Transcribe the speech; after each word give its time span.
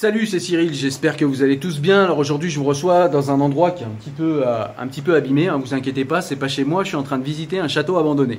Salut, 0.00 0.28
c'est 0.28 0.38
Cyril, 0.38 0.74
j'espère 0.74 1.16
que 1.16 1.24
vous 1.24 1.42
allez 1.42 1.58
tous 1.58 1.80
bien. 1.80 2.04
Alors 2.04 2.18
aujourd'hui, 2.18 2.50
je 2.50 2.60
vous 2.60 2.64
reçois 2.64 3.08
dans 3.08 3.32
un 3.32 3.40
endroit 3.40 3.72
qui 3.72 3.82
est 3.82 3.86
un 3.86 3.96
petit 3.98 4.10
peu, 4.10 4.42
euh, 4.46 4.64
un 4.78 4.86
petit 4.86 5.02
peu 5.02 5.16
abîmé, 5.16 5.48
hein, 5.48 5.60
vous 5.60 5.74
inquiétez 5.74 6.04
pas, 6.04 6.22
c'est 6.22 6.36
pas 6.36 6.46
chez 6.46 6.62
moi, 6.62 6.84
je 6.84 6.90
suis 6.90 6.96
en 6.96 7.02
train 7.02 7.18
de 7.18 7.24
visiter 7.24 7.58
un 7.58 7.66
château 7.66 7.98
abandonné. 7.98 8.38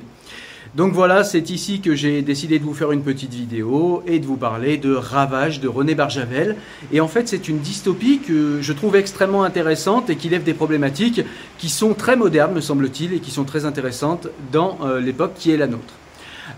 Donc 0.74 0.94
voilà, 0.94 1.22
c'est 1.22 1.50
ici 1.50 1.82
que 1.82 1.94
j'ai 1.94 2.22
décidé 2.22 2.58
de 2.58 2.64
vous 2.64 2.72
faire 2.72 2.92
une 2.92 3.02
petite 3.02 3.34
vidéo 3.34 4.02
et 4.06 4.20
de 4.20 4.24
vous 4.24 4.38
parler 4.38 4.78
de 4.78 4.94
Ravage 4.94 5.60
de 5.60 5.68
René 5.68 5.94
Barjavel. 5.94 6.56
Et 6.92 7.00
en 7.02 7.08
fait, 7.08 7.28
c'est 7.28 7.46
une 7.46 7.58
dystopie 7.58 8.20
que 8.20 8.62
je 8.62 8.72
trouve 8.72 8.96
extrêmement 8.96 9.44
intéressante 9.44 10.08
et 10.08 10.16
qui 10.16 10.30
lève 10.30 10.44
des 10.44 10.54
problématiques 10.54 11.20
qui 11.58 11.68
sont 11.68 11.92
très 11.92 12.16
modernes, 12.16 12.54
me 12.54 12.62
semble-t-il, 12.62 13.12
et 13.12 13.18
qui 13.18 13.30
sont 13.30 13.44
très 13.44 13.66
intéressantes 13.66 14.28
dans 14.50 14.78
euh, 14.82 14.98
l'époque 14.98 15.32
qui 15.34 15.50
est 15.50 15.58
la 15.58 15.66
nôtre. 15.66 15.99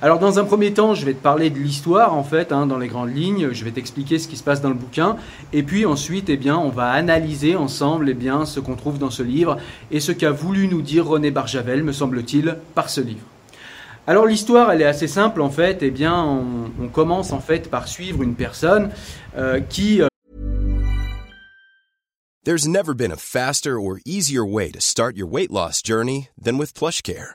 Alors 0.03 0.19
dans 0.19 0.41
un 0.41 0.45
premier 0.45 0.75
temps, 0.75 0.95
je 0.95 1.06
vais 1.06 1.14
te 1.14 1.22
parler 1.22 1.48
de 1.48 1.61
l'histoire 1.61 2.14
en 2.14 2.25
fait, 2.25 2.50
hein, 2.50 2.67
dans 2.67 2.77
les 2.77 2.89
grandes 2.89 3.14
lignes. 3.14 3.50
Je 3.53 3.64
vais 3.64 3.70
t'expliquer 3.70 4.19
ce 4.19 4.27
qui 4.27 4.36
se 4.36 4.42
passe 4.42 4.61
dans 4.61 4.69
le 4.69 4.75
bouquin, 4.75 5.17
et 5.53 5.62
puis 5.62 5.86
ensuite, 5.86 6.28
eh 6.28 6.36
bien, 6.36 6.59
on 6.59 6.70
va 6.70 6.91
analyser 6.91 7.55
ensemble, 7.55 8.11
eh 8.11 8.14
bien, 8.14 8.44
ce 8.44 8.59
qu'on 8.59 8.75
trouve 8.75 8.98
dans 8.98 9.11
ce 9.11 9.22
livre 9.22 9.59
et 9.92 10.00
ce 10.00 10.11
qu'a 10.11 10.33
voulu 10.33 10.67
nous 10.67 10.83
dire 10.83 11.06
René 11.06 11.31
Barjavel, 11.31 11.84
me 11.84 11.92
semble-t-il, 11.92 12.56
par 12.75 12.91
ce 12.91 13.00
livre. 13.00 13.25
Alors 14.09 14.26
l'histoire, 14.26 14.72
elle 14.72 14.82
est 14.82 14.87
assez 14.87 15.06
simple 15.06 15.41
en 15.41 15.50
fait. 15.50 15.78
Eh 15.82 15.93
bien, 15.93 16.21
on, 16.81 16.88
commence 16.88 17.32
en 17.32 17.38
fait 17.38 17.71
par 17.71 17.87
suivre 17.87 18.25
une 18.25 18.34
personne 18.34 18.91
euh, 19.37 19.60
qui 19.60 20.03
euh, 20.03 20.09
There's 22.44 22.66
never 22.66 22.93
been 22.93 23.12
a 23.12 23.16
faster 23.16 23.78
or 23.78 24.00
easier 24.05 24.44
way 24.44 24.72
to 24.72 24.81
start 24.81 25.16
your 25.16 25.28
weight 25.31 25.53
loss 25.53 25.81
journey 25.81 26.31
than 26.37 26.59
with 26.59 26.75
PlushCare. 26.75 27.34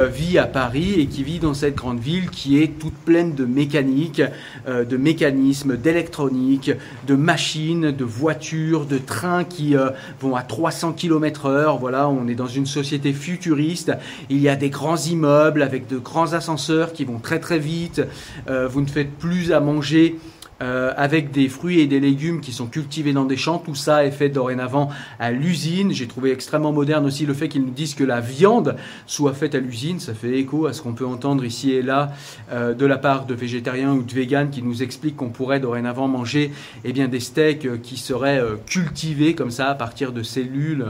Vit 0.00 0.38
à 0.38 0.46
Paris 0.46 0.94
et 0.98 1.06
qui 1.06 1.22
vit 1.22 1.38
dans 1.38 1.52
cette 1.52 1.74
grande 1.74 2.00
ville 2.00 2.30
qui 2.30 2.62
est 2.62 2.78
toute 2.78 2.94
pleine 2.94 3.34
de 3.34 3.44
mécanique, 3.44 4.22
euh, 4.66 4.86
de 4.86 4.96
mécanismes, 4.96 5.76
d'électronique, 5.76 6.70
de 7.06 7.14
machines, 7.14 7.90
de 7.90 8.04
voitures, 8.04 8.86
de 8.86 8.96
trains 8.96 9.44
qui 9.44 9.76
euh, 9.76 9.90
vont 10.18 10.34
à 10.34 10.42
300 10.42 10.94
km 10.94 11.44
heure. 11.44 11.76
Voilà, 11.76 12.08
on 12.08 12.26
est 12.26 12.34
dans 12.34 12.46
une 12.46 12.64
société 12.64 13.12
futuriste. 13.12 13.92
Il 14.30 14.38
y 14.38 14.48
a 14.48 14.56
des 14.56 14.70
grands 14.70 14.96
immeubles 14.96 15.62
avec 15.62 15.88
de 15.88 15.98
grands 15.98 16.32
ascenseurs 16.32 16.94
qui 16.94 17.04
vont 17.04 17.18
très 17.18 17.38
très 17.38 17.58
vite. 17.58 18.00
Euh, 18.48 18.66
vous 18.66 18.80
ne 18.80 18.88
faites 18.88 19.12
plus 19.18 19.52
à 19.52 19.60
manger 19.60 20.16
euh, 20.62 20.92
avec 20.96 21.32
des 21.32 21.48
fruits 21.48 21.80
et 21.80 21.86
des 21.88 21.98
légumes 21.98 22.40
qui 22.40 22.52
sont 22.52 22.66
cultivés 22.66 23.12
dans 23.12 23.24
des 23.24 23.36
champs. 23.36 23.58
Tout 23.58 23.74
ça 23.74 24.06
est 24.06 24.12
fait 24.12 24.28
dorénavant 24.28 24.90
à 25.18 25.32
l'usine. 25.32 25.92
J'ai 25.92 26.06
trouvé 26.06 26.30
extrêmement 26.30 26.72
moderne 26.72 27.04
aussi 27.04 27.26
le 27.26 27.34
fait 27.34 27.48
qu'ils 27.48 27.64
nous 27.64 27.70
disent 27.70 27.94
que 27.94 28.04
la 28.04 28.20
viande 28.20 28.76
soit 29.06 29.34
faite 29.34 29.56
à 29.56 29.58
l'usine. 29.58 29.98
Ça 29.98 30.14
fait 30.14 30.38
écho 30.38 30.66
à 30.66 30.72
ce 30.72 30.80
qu'on 30.80 30.92
peut 30.92 31.06
entendre 31.06 31.44
ici 31.44 31.72
et 31.72 31.82
là 31.82 32.12
euh, 32.52 32.74
de 32.74 32.86
la 32.86 32.96
part 32.96 33.26
de 33.26 33.34
végétariens 33.34 33.92
ou 33.92 34.02
de 34.02 34.12
véganes 34.12 34.50
qui 34.50 34.62
nous 34.62 34.84
expliquent 34.84 35.16
qu'on 35.16 35.30
pourrait 35.30 35.58
dorénavant 35.60 36.06
manger 36.06 36.52
eh 36.84 36.92
bien, 36.92 37.08
des 37.08 37.20
steaks 37.20 37.66
euh, 37.66 37.78
qui 37.82 37.96
seraient 37.96 38.42
cultivés 38.66 39.34
comme 39.34 39.50
ça 39.50 39.68
à 39.68 39.74
partir 39.74 40.12
de 40.12 40.22
cellules. 40.22 40.86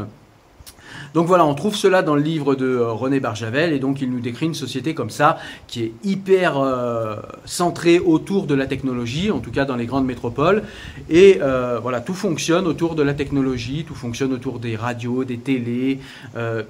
Donc 1.15 1.27
voilà, 1.27 1.45
on 1.45 1.55
trouve 1.55 1.77
cela 1.77 2.03
dans 2.03 2.15
le 2.15 2.23
livre 2.23 2.55
de 2.55 2.67
euh, 2.67 2.93
René 2.93 3.21
Barjavel 3.21 3.73
et 3.73 3.79
donc 3.79 4.01
il 4.01 4.11
nous 4.11 4.21
décrit 4.21 4.47
une 4.47 4.55
société 4.55 4.95
comme 4.95 5.11
ça 5.11 5.39
qui 5.67 5.83
est 5.83 5.93
hyper 6.05 6.59
euh, 6.59 7.17
centrée 7.45 7.99
autour 7.99 8.47
de 8.47 8.55
la 8.55 8.67
technologie, 8.67 9.31
en 9.31 9.41
tout 9.41 9.51
cas 9.51 9.67
dans 9.67 9.77
les 9.77 9.87
grandes 9.87 10.07
métropoles. 10.07 10.63
Et 11.11 11.39
euh, 11.43 11.79
voilà, 11.83 12.01
tout 12.01 12.15
fonctionne 12.15 12.67
autour 12.67 12.95
de 12.95 13.03
la 13.03 13.13
technologie, 13.13 13.85
tout 13.87 13.95
fonctionne 13.95 14.33
autour 14.33 14.59
des 14.59 14.75
radios, 14.75 15.25
des 15.25 15.39
télés, 15.39 15.99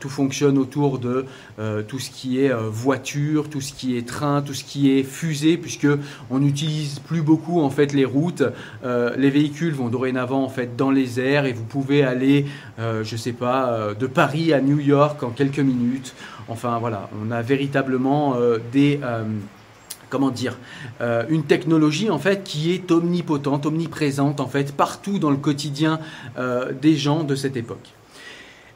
tout 0.01 0.09
fonctionne 0.09 0.59
autour 0.59 0.99
de 0.99 1.25
tout 1.89 1.99
ce 1.99 2.11
qui 2.11 2.41
est 2.41 2.53
voiture, 2.53 3.49
tout 3.49 3.61
ce 3.61 3.73
qui 3.73 3.97
est 3.97 4.07
train, 4.07 4.43
tout 4.43 4.55
ce 4.55 4.65
qui 4.65 4.91
est 4.91 5.03
fusée, 5.03 5.57
puisque 5.57 5.89
on 6.31 6.39
n'utilise 6.39 6.99
plus 6.99 7.23
beaucoup 7.23 7.61
en 7.61 7.71
fait 7.71 7.93
les 7.93 8.05
routes. 8.05 8.43
Les 8.85 9.31
véhicules 9.31 9.75
vont 9.75 9.89
dorénavant 9.89 10.43
en 10.45 10.49
fait 10.49 10.77
dans 10.77 10.91
les 10.91 11.21
airs 11.21 11.45
et 11.45 11.53
vous 11.53 11.65
pouvez 11.65 12.03
aller, 12.03 12.47
je 12.79 13.17
sais 13.17 13.33
pas, 13.33 13.95
de 13.99 14.07
Paris 14.07 14.32
à 14.53 14.61
New 14.61 14.79
York 14.81 15.23
en 15.23 15.31
quelques 15.31 15.59
minutes. 15.59 16.15
Enfin 16.49 16.79
voilà, 16.79 17.09
on 17.23 17.31
a 17.31 17.43
véritablement 17.43 18.35
euh, 18.37 18.59
des 18.73 19.01
euh, 19.03 19.25
comment 20.09 20.31
dire, 20.31 20.59
euh, 21.01 21.25
une 21.29 21.45
technologie 21.45 22.11
en 22.11 22.19
fait 22.19 22.45
qui 22.45 22.73
est 22.73 22.91
omnipotente, 22.91 23.67
omniprésente 23.67 24.41
en 24.41 24.49
fait 24.49 24.75
partout 24.75 25.19
dans 25.19 25.31
le 25.31 25.37
quotidien 25.37 26.01
des 26.83 26.97
gens 26.97 27.25
de 27.25 27.35
cette 27.35 27.57
époque. 27.57 27.95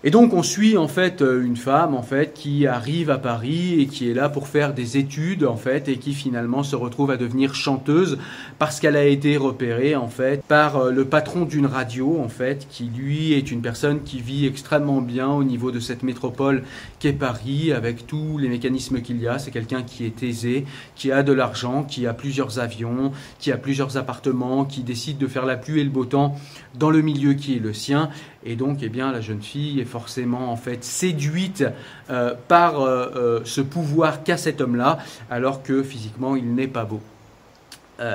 Et 0.04 0.10
donc 0.10 0.34
on 0.34 0.42
suit 0.42 0.76
en 0.76 0.88
fait 0.88 1.22
euh, 1.22 1.42
une 1.42 1.56
femme 1.56 1.94
en 1.94 2.02
fait 2.02 2.34
qui 2.34 2.66
arrive 2.66 3.10
à 3.10 3.16
Paris 3.16 3.80
et 3.80 3.86
qui 3.86 4.10
est 4.10 4.14
là 4.14 4.28
pour 4.28 4.46
faire 4.46 4.74
des 4.74 4.98
études 4.98 5.44
en 5.44 5.56
fait 5.56 5.88
et 5.88 5.96
qui 5.96 6.12
finalement 6.12 6.62
se 6.62 6.76
retrouve 6.76 7.10
à 7.10 7.16
devenir 7.16 7.54
chanteuse 7.54 8.18
parce 8.58 8.78
qu'elle 8.78 8.96
a 8.96 9.04
été 9.04 9.38
repérée 9.38 9.96
en 9.96 10.08
fait 10.08 10.44
par 10.46 10.76
euh, 10.76 10.90
le 10.90 11.06
patron 11.06 11.44
d'une 11.44 11.66
radio 11.66 12.20
en 12.22 12.28
fait 12.28 12.66
qui 12.68 12.90
lui 12.94 13.32
est 13.32 13.50
une 13.50 13.62
personne 13.62 14.02
qui 14.02 14.20
vit 14.20 14.46
extrêmement 14.46 15.00
bien 15.00 15.28
au 15.28 15.44
niveau 15.44 15.70
de 15.70 15.80
cette 15.80 16.02
métropole 16.02 16.62
qu'est 16.98 17.12
Paris 17.12 17.72
avec 17.72 18.06
tous 18.06 18.38
les 18.38 18.48
mécanismes 18.48 19.00
qu'il 19.00 19.20
y 19.20 19.28
a. 19.28 19.38
C'est 19.38 19.50
quelqu'un 19.50 19.82
qui 19.82 20.04
est 20.04 20.22
aisé, 20.22 20.66
qui 20.94 21.10
a 21.10 21.22
de 21.22 21.32
l'argent, 21.32 21.84
qui 21.84 22.06
a 22.06 22.12
plusieurs 22.12 22.58
avions, 22.58 23.12
qui 23.38 23.50
a 23.50 23.56
plusieurs 23.56 23.96
appartements, 23.96 24.64
qui 24.64 24.82
décide 24.82 25.18
de 25.18 25.26
faire 25.26 25.46
la 25.46 25.56
pluie 25.56 25.80
et 25.80 25.84
le 25.84 25.90
beau 25.90 26.04
temps 26.04 26.36
dans 26.74 26.90
le 26.90 27.00
milieu 27.00 27.34
qui 27.34 27.56
est 27.56 27.60
le 27.60 27.72
sien 27.72 28.10
et 28.46 28.54
donc, 28.54 28.78
eh 28.82 28.88
bien, 28.88 29.10
la 29.10 29.20
jeune 29.20 29.42
fille 29.42 29.80
est 29.80 29.84
forcément 29.84 30.52
en 30.52 30.56
fait 30.56 30.84
séduite 30.84 31.64
euh, 32.10 32.34
par 32.46 32.80
euh, 32.80 33.10
euh, 33.16 33.40
ce 33.44 33.60
pouvoir 33.60 34.22
qu'a 34.22 34.36
cet 34.36 34.60
homme-là, 34.60 34.98
alors 35.30 35.64
que 35.64 35.82
physiquement, 35.82 36.36
il 36.36 36.54
n'est 36.54 36.68
pas 36.68 36.84
beau. 36.84 37.00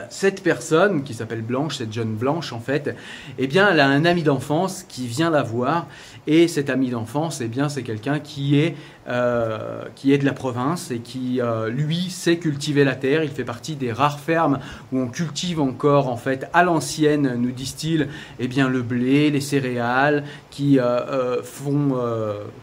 cette 0.09 0.43
personne 0.43 1.03
qui 1.03 1.15
s'appelle 1.15 1.41
Blanche, 1.41 1.77
cette 1.77 1.91
jeune 1.91 2.13
Blanche 2.13 2.53
en 2.53 2.59
fait, 2.59 2.95
eh 3.39 3.47
bien, 3.47 3.67
elle 3.71 3.79
a 3.79 3.87
un 3.87 4.05
ami 4.05 4.21
d'enfance 4.23 4.85
qui 4.87 5.07
vient 5.07 5.31
la 5.31 5.41
voir 5.41 5.87
et 6.27 6.47
cet 6.47 6.69
ami 6.69 6.91
d'enfance, 6.91 7.41
eh 7.41 7.47
bien, 7.47 7.67
c'est 7.67 7.83
quelqu'un 7.83 8.19
qui 8.19 8.59
est 8.59 8.75
euh, 9.07 9.86
qui 9.95 10.13
est 10.13 10.19
de 10.19 10.25
la 10.25 10.33
province 10.33 10.92
et 10.92 11.00
qui, 11.00 11.42
euh, 11.42 11.69
lui, 11.69 12.12
sait 12.12 12.38
cultiver 12.38 12.83
la 12.83 12.94
terre. 12.94 13.24
Il 13.24 13.31
fait 13.31 13.44
partie 13.44 13.75
des 13.75 13.92
rares 13.92 14.19
fermes 14.19 14.59
où 14.92 15.00
on 15.00 15.07
cultive 15.07 15.59
encore, 15.59 16.07
en 16.07 16.18
fait, 16.18 16.48
à 16.53 16.63
l'ancienne, 16.63 17.36
nous 17.38 17.51
disent-ils, 17.51 18.09
eh 18.39 18.48
bien, 18.48 18.69
le 18.69 18.83
blé, 18.83 19.31
les 19.31 19.42
céréales, 19.42 20.24
qui 20.51 20.80
euh, 20.80 21.42
font, 21.42 21.98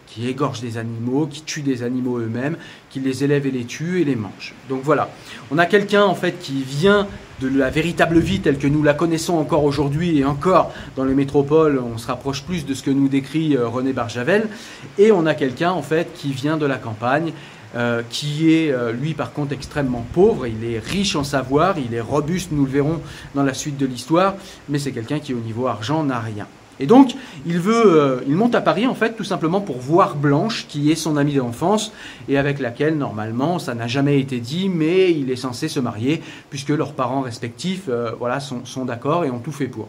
qui 0.07 0.29
égorgent 0.29 0.61
des 0.61 0.79
animaux, 0.79 1.27
qui 1.27 1.43
tuent 1.43 1.63
des 1.63 1.83
animaux 1.83 2.19
eux-mêmes, 2.19 2.57
qui 2.89 3.01
les 3.01 3.25
élèvent 3.25 3.47
et 3.47 3.51
les 3.51 3.65
tuent 3.65 4.03
et 4.03 4.05
les 4.05 4.17
mangent. 4.17 4.55
Donc 4.69 4.83
voilà, 4.83 5.11
on 5.51 5.59
a 5.59 5.67
quelqu'un, 5.67 6.05
en 6.05 6.15
fait, 6.15 6.39
qui 6.39 6.63
vient 6.63 7.09
de 7.41 7.49
la 7.49 7.71
véritable 7.71 8.19
vie 8.19 8.41
telle 8.41 8.59
que 8.59 8.67
nous 8.67 8.83
la 8.83 8.95
connaissons 8.95 9.35
encore 9.35 9.65
aujourd'hui 9.65 10.19
et 10.19 10.25
encore 10.25 10.73
dans 10.97 11.05
les 11.05 11.15
métropoles, 11.15 11.79
on 11.79 11.99
se 11.99 12.07
rapproche 12.07 12.43
plus 12.43 12.67
de 12.67 12.75
ce 12.75 12.83
que 12.83 12.91
nous 12.91 13.09
décrit 13.09 13.57
euh, 13.57 13.69
René 13.69 13.93
Barjavel. 13.93 14.49
Et 14.99 15.13
on 15.13 15.27
a 15.27 15.35
quelqu'un 15.35 15.71
en 15.71 15.83
fait 15.83 16.13
qui 16.15 16.33
vient 16.33 16.57
de 16.57 16.67
la 16.67 16.77
campagne, 16.77 17.33
euh, 17.77 18.03
qui 18.11 18.53
est 18.53 18.73
euh, 18.73 18.93
lui 18.93 19.15
par 19.15 19.33
contre 19.33 19.53
extrêmement 19.53 20.05
pauvre. 20.13 20.47
Il 20.47 20.65
est 20.65 20.79
riche 20.79 21.17
en 21.17 21.25
savoir, 21.25 21.77
il 21.79 21.95
est 21.95 22.01
robuste, 22.01 22.51
nous 22.53 22.65
le 22.65 22.71
verrons 22.71 23.01
dans 23.35 23.43
la 23.43 23.55
suite 23.55 23.77
de 23.77 23.87
l'histoire, 23.87 24.35
mais 24.69 24.79
c'est 24.79 24.93
quelqu'un 24.93 25.21
qui 25.21 25.35
au 25.35 25.41
niveau 25.41 25.67
argent 25.67 26.03
n'a 26.03 26.19
rien. 26.19 26.47
Et 26.81 26.87
donc, 26.87 27.15
il 27.47 27.59
veut, 27.59 28.01
euh, 28.01 28.21
il 28.29 28.35
monte 28.35 28.55
à 28.55 28.61
Paris 28.61 28.87
en 28.87 28.95
fait 28.95 29.17
tout 29.17 29.25
simplement 29.25 29.61
pour 29.61 29.79
voir 29.79 30.17
Blanche, 30.17 30.67
qui 30.69 30.91
est 30.91 30.97
son 30.97 31.17
amie 31.17 31.35
d'enfance 31.35 31.93
et 32.29 32.39
avec 32.39 32.61
laquelle 32.61 32.97
normalement 32.97 33.59
ça 33.59 33.75
n'a 33.75 33.87
jamais 33.87 34.21
été 34.21 34.39
dit, 34.41 34.69
mais 34.69 35.13
il 35.13 35.31
est 35.31 35.37
censé 35.37 35.69
se 35.69 35.81
marier 35.81 36.23
puisque 36.51 36.71
leurs 36.71 36.93
parents 36.93 37.21
respectifs, 37.21 37.85
euh, 37.89 38.13
voilà, 38.19 38.41
sont, 38.41 38.65
sont 38.65 38.85
d'accord 38.85 39.25
et 39.25 39.31
ont 39.31 39.41
tout 39.41 39.53
fait 39.53 39.67
pour. 39.67 39.89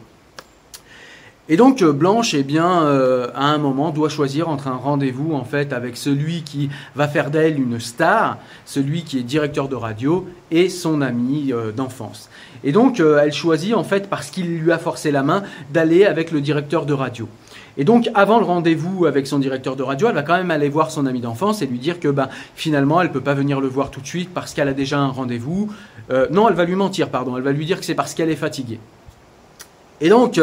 Et 1.51 1.57
donc 1.57 1.81
euh, 1.81 1.92
Blanche, 1.92 2.36
eh 2.36 2.44
bien, 2.44 2.84
euh, 2.84 3.28
à 3.34 3.46
un 3.46 3.57
moment, 3.57 3.90
doit 3.90 4.10
choisir 4.10 4.50
entre 4.50 4.68
un 4.68 4.75
rendez-vous 4.75 5.34
en 5.34 5.44
fait 5.44 5.74
avec 5.74 5.98
celui 5.98 6.44
qui 6.44 6.69
va 6.96 7.07
faire 7.07 7.31
d'elle 7.31 7.60
une 7.60 7.80
star, 7.80 8.38
celui 8.66 9.04
qui 9.04 9.18
est 9.18 9.24
directeur 9.24 9.68
de 9.68 9.75
radio, 9.75 10.28
et 10.51 10.69
son 10.69 11.01
ami 11.01 11.51
euh, 11.51 11.72
d'enfance. 11.72 12.30
Et 12.63 12.72
donc 12.72 13.00
elle 13.00 13.31
choisit 13.31 13.74
en 13.74 13.86
fait 13.86 14.10
parce 14.10 14.30
qu'il 14.30 14.60
lui 14.60 14.72
a 14.72 14.78
forcé 14.78 15.12
la 15.12 15.24
main 15.24 15.44
d'aller 15.72 16.06
avec 16.06 16.31
le 16.31 16.42
directeur 16.42 16.86
de 16.86 16.94
radio. 16.94 17.28
Et 17.78 17.86
donc, 17.86 18.10
avant 18.13 18.40
le 18.40 18.44
rendez-vous 18.44 19.06
avec 19.06 19.25
son 19.25 19.40
directeur 19.40 19.78
de 19.78 19.84
radio, 19.84 20.10
elle 20.10 20.16
va 20.16 20.24
quand 20.24 20.36
même 20.36 20.51
aller 20.51 20.68
voir 20.68 20.92
son 20.92 21.06
ami 21.06 21.22
d'enfance 21.22 21.62
et 21.62 21.66
lui 21.66 21.80
dire 21.80 22.01
que 22.01 22.10
ben, 22.10 22.28
finalement, 22.56 23.00
elle 23.00 23.07
ne 23.07 23.13
peut 23.13 23.22
pas 23.22 23.34
venir 23.34 23.62
le 23.62 23.69
voir 23.69 23.90
tout 23.90 24.01
de 24.01 24.07
suite 24.07 24.31
parce 24.34 24.54
qu'elle 24.54 24.68
a 24.68 24.74
déjà 24.74 25.00
un 25.00 25.07
rendez-vous. 25.07 25.69
non, 26.31 26.50
elle 26.50 26.56
va 26.56 26.66
lui 26.66 26.75
mentir, 26.75 27.07
pardon. 27.07 27.38
Elle 27.38 27.44
va 27.44 27.54
lui 27.54 27.66
dire 27.66 27.80
que 27.80 27.86
c'est 27.86 27.96
parce 27.96 28.13
qu'elle 28.13 28.30
est 28.30 28.36
fatiguée. 28.36 28.80
Et 30.01 30.10
donc, 30.10 30.38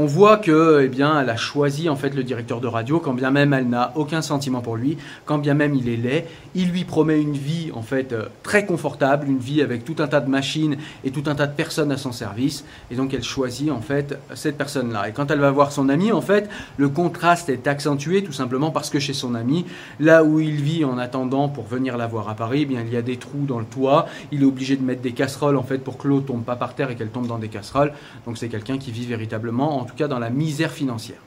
on 0.00 0.06
voit 0.06 0.36
que, 0.36 0.82
eh 0.84 0.88
bien, 0.88 1.20
elle 1.20 1.28
a 1.28 1.36
choisi 1.36 1.88
en 1.88 1.96
fait 1.96 2.14
le 2.14 2.22
directeur 2.22 2.60
de 2.60 2.68
radio, 2.68 3.00
quand 3.00 3.14
bien 3.14 3.32
même 3.32 3.52
elle 3.52 3.68
n'a 3.68 3.90
aucun 3.96 4.22
sentiment 4.22 4.60
pour 4.60 4.76
lui, 4.76 4.96
quand 5.24 5.38
bien 5.38 5.54
même 5.54 5.74
il 5.74 5.88
est 5.88 5.96
laid. 5.96 6.24
Il 6.54 6.70
lui 6.70 6.84
promet 6.84 7.20
une 7.20 7.36
vie 7.36 7.72
en 7.74 7.82
fait 7.82 8.12
euh, 8.12 8.26
très 8.44 8.64
confortable, 8.64 9.26
une 9.26 9.40
vie 9.40 9.60
avec 9.60 9.84
tout 9.84 9.96
un 9.98 10.06
tas 10.06 10.20
de 10.20 10.30
machines 10.30 10.76
et 11.02 11.10
tout 11.10 11.24
un 11.26 11.34
tas 11.34 11.48
de 11.48 11.52
personnes 11.52 11.90
à 11.90 11.96
son 11.96 12.12
service. 12.12 12.64
Et 12.92 12.94
donc 12.94 13.12
elle 13.12 13.24
choisit 13.24 13.72
en 13.72 13.80
fait 13.80 14.16
cette 14.36 14.56
personne-là. 14.56 15.08
Et 15.08 15.12
quand 15.12 15.32
elle 15.32 15.40
va 15.40 15.50
voir 15.50 15.72
son 15.72 15.88
ami, 15.88 16.12
en 16.12 16.20
fait, 16.20 16.48
le 16.76 16.88
contraste 16.88 17.48
est 17.48 17.66
accentué 17.66 18.22
tout 18.22 18.32
simplement 18.32 18.70
parce 18.70 18.90
que 18.90 19.00
chez 19.00 19.14
son 19.14 19.34
ami, 19.34 19.66
là 19.98 20.22
où 20.22 20.38
il 20.38 20.62
vit 20.62 20.84
en 20.84 20.98
attendant 20.98 21.48
pour 21.48 21.66
venir 21.66 21.96
la 21.96 22.06
voir 22.06 22.28
à 22.28 22.36
Paris, 22.36 22.60
eh 22.62 22.66
bien 22.66 22.82
il 22.86 22.92
y 22.92 22.96
a 22.96 23.02
des 23.02 23.16
trous 23.16 23.46
dans 23.48 23.58
le 23.58 23.66
toit. 23.66 24.06
Il 24.30 24.42
est 24.42 24.46
obligé 24.46 24.76
de 24.76 24.84
mettre 24.84 25.02
des 25.02 25.12
casseroles 25.12 25.56
en 25.56 25.64
fait 25.64 25.78
pour 25.78 25.98
que 25.98 26.06
l'eau 26.06 26.20
tombe 26.20 26.44
pas 26.44 26.54
par 26.54 26.76
terre 26.76 26.88
et 26.92 26.94
qu'elle 26.94 27.10
tombe 27.10 27.26
dans 27.26 27.38
des 27.38 27.48
casseroles. 27.48 27.92
Donc 28.26 28.38
c'est 28.38 28.48
quelqu'un 28.48 28.78
qui 28.78 28.92
vit 28.92 29.04
véritablement 29.04 29.80
en 29.80 29.87
tout 29.88 29.96
cas 29.96 30.08
dans 30.08 30.18
la 30.18 30.30
misère 30.30 30.70
financière. 30.70 31.18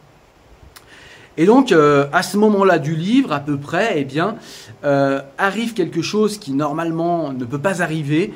Et 1.37 1.45
donc, 1.45 1.71
euh, 1.71 2.07
à 2.11 2.23
ce 2.23 2.37
moment-là 2.37 2.77
du 2.77 2.95
livre, 2.95 3.31
à 3.31 3.39
peu 3.39 3.57
près, 3.57 3.93
eh 3.95 4.03
bien, 4.03 4.35
euh, 4.83 5.21
arrive 5.37 5.73
quelque 5.73 6.01
chose 6.01 6.37
qui 6.37 6.51
normalement 6.51 7.31
ne 7.31 7.45
peut 7.45 7.57
pas 7.57 7.81
arriver. 7.81 8.33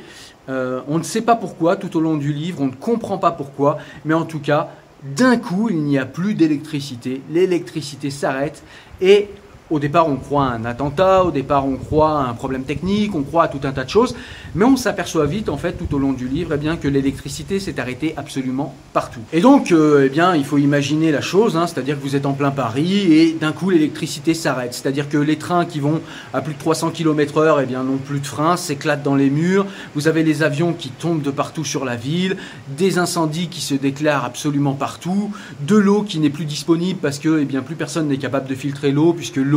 Euh, 0.47 0.81
on 0.87 0.97
ne 0.97 1.03
sait 1.03 1.21
pas 1.21 1.35
pourquoi 1.35 1.75
tout 1.75 1.97
au 1.97 1.99
long 1.99 2.15
du 2.15 2.31
livre, 2.31 2.61
on 2.61 2.67
ne 2.67 2.75
comprend 2.75 3.17
pas 3.17 3.31
pourquoi, 3.31 3.79
mais 4.05 4.13
en 4.13 4.25
tout 4.25 4.39
cas, 4.39 4.69
d'un 5.03 5.37
coup, 5.37 5.69
il 5.69 5.83
n'y 5.83 5.97
a 5.97 6.05
plus 6.05 6.35
d'électricité. 6.35 7.21
L'électricité 7.29 8.09
s'arrête 8.09 8.63
et 9.01 9.29
au 9.71 9.79
départ, 9.79 10.07
on 10.07 10.17
croit 10.17 10.45
à 10.45 10.49
un 10.49 10.65
attentat, 10.65 11.23
au 11.23 11.31
départ, 11.31 11.65
on 11.65 11.77
croit 11.77 12.19
à 12.19 12.29
un 12.29 12.33
problème 12.33 12.63
technique, 12.63 13.15
on 13.15 13.23
croit 13.23 13.43
à 13.43 13.47
tout 13.47 13.61
un 13.63 13.71
tas 13.71 13.83
de 13.83 13.89
choses, 13.89 14.15
mais 14.53 14.63
on 14.63 14.77
s'aperçoit 14.77 15.25
vite, 15.25 15.49
en 15.49 15.57
fait, 15.57 15.73
tout 15.73 15.95
au 15.95 15.97
long 15.97 16.13
du 16.13 16.27
livre, 16.27 16.51
eh 16.53 16.57
bien, 16.57 16.77
que 16.77 16.87
l'électricité 16.87 17.59
s'est 17.59 17.79
arrêtée 17.79 18.13
absolument 18.15 18.75
partout. 18.93 19.21
Et 19.33 19.41
donc, 19.41 19.71
euh, 19.71 20.03
eh 20.05 20.09
bien, 20.09 20.35
il 20.35 20.45
faut 20.45 20.59
imaginer 20.59 21.11
la 21.11 21.21
chose, 21.21 21.57
hein, 21.57 21.65
c'est-à-dire 21.65 21.97
que 21.97 22.03
vous 22.03 22.15
êtes 22.15 22.27
en 22.27 22.33
plein 22.33 22.51
Paris 22.51 23.11
et 23.11 23.33
d'un 23.33 23.51
coup, 23.51 23.71
l'électricité 23.71 24.35
s'arrête. 24.35 24.73
C'est-à-dire 24.73 25.09
que 25.09 25.17
les 25.17 25.37
trains 25.37 25.65
qui 25.65 25.79
vont 25.79 25.99
à 26.33 26.41
plus 26.41 26.53
de 26.53 26.59
300 26.59 26.91
km/h, 26.91 27.65
eh 27.67 27.73
n'ont 27.73 27.97
plus 27.97 28.19
de 28.19 28.27
frein, 28.27 28.57
s'éclatent 28.57 29.03
dans 29.03 29.15
les 29.15 29.31
murs. 29.31 29.65
Vous 29.95 30.07
avez 30.07 30.23
les 30.23 30.43
avions 30.43 30.73
qui 30.73 30.89
tombent 30.89 31.23
de 31.23 31.31
partout 31.31 31.63
sur 31.63 31.85
la 31.85 31.95
ville, 31.95 32.37
des 32.77 32.99
incendies 32.99 33.47
qui 33.47 33.61
se 33.61 33.73
déclarent 33.73 34.25
absolument 34.25 34.73
partout, 34.73 35.31
de 35.61 35.75
l'eau 35.75 36.03
qui 36.03 36.19
n'est 36.19 36.29
plus 36.29 36.45
disponible 36.45 36.99
parce 37.01 37.17
que, 37.17 37.39
eh 37.41 37.45
bien, 37.45 37.61
plus 37.61 37.75
personne 37.75 38.07
n'est 38.07 38.17
capable 38.17 38.47
de 38.47 38.55
filtrer 38.55 38.91
l'eau 38.91 39.13
puisque 39.13 39.37
l'eau 39.37 39.54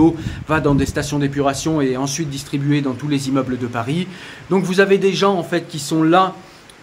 va 0.49 0.61
dans 0.61 0.75
des 0.75 0.87
stations 0.87 1.19
d'épuration 1.19 1.81
et 1.81 1.97
ensuite 1.97 2.31
distribuée 2.31 2.81
dans 2.81 2.95
tous 2.95 3.09
les 3.09 3.29
immeubles 3.29 3.59
de 3.59 3.67
Paris. 3.67 4.07
Donc 4.51 4.65
vous 4.65 4.81
avez 4.81 4.99
des 4.99 5.13
gens 5.13 5.35
en 5.35 5.43
fait 5.43 5.69
qui 5.69 5.79
sont 5.79 6.03
là 6.03 6.35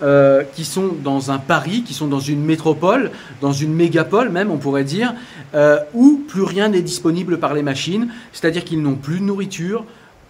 euh, 0.01 0.43
qui 0.55 0.65
sont 0.65 0.89
dans 1.03 1.31
un 1.31 1.37
Paris, 1.37 1.83
qui 1.87 1.93
sont 1.93 2.07
dans 2.07 2.19
une 2.19 2.43
métropole, 2.43 3.11
dans 3.39 3.53
une 3.53 3.73
mégapole 3.73 4.29
même, 4.29 4.51
on 4.51 4.57
pourrait 4.57 4.83
dire, 4.83 5.13
euh, 5.53 5.79
où 5.93 6.21
plus 6.27 6.43
rien 6.43 6.67
n'est 6.67 6.81
disponible 6.81 7.39
par 7.39 7.53
les 7.53 7.63
machines, 7.63 8.09
c'est-à-dire 8.33 8.65
qu'ils 8.65 8.81
n'ont 8.81 8.95
plus 8.95 9.19
de 9.19 9.23
nourriture, 9.23 9.85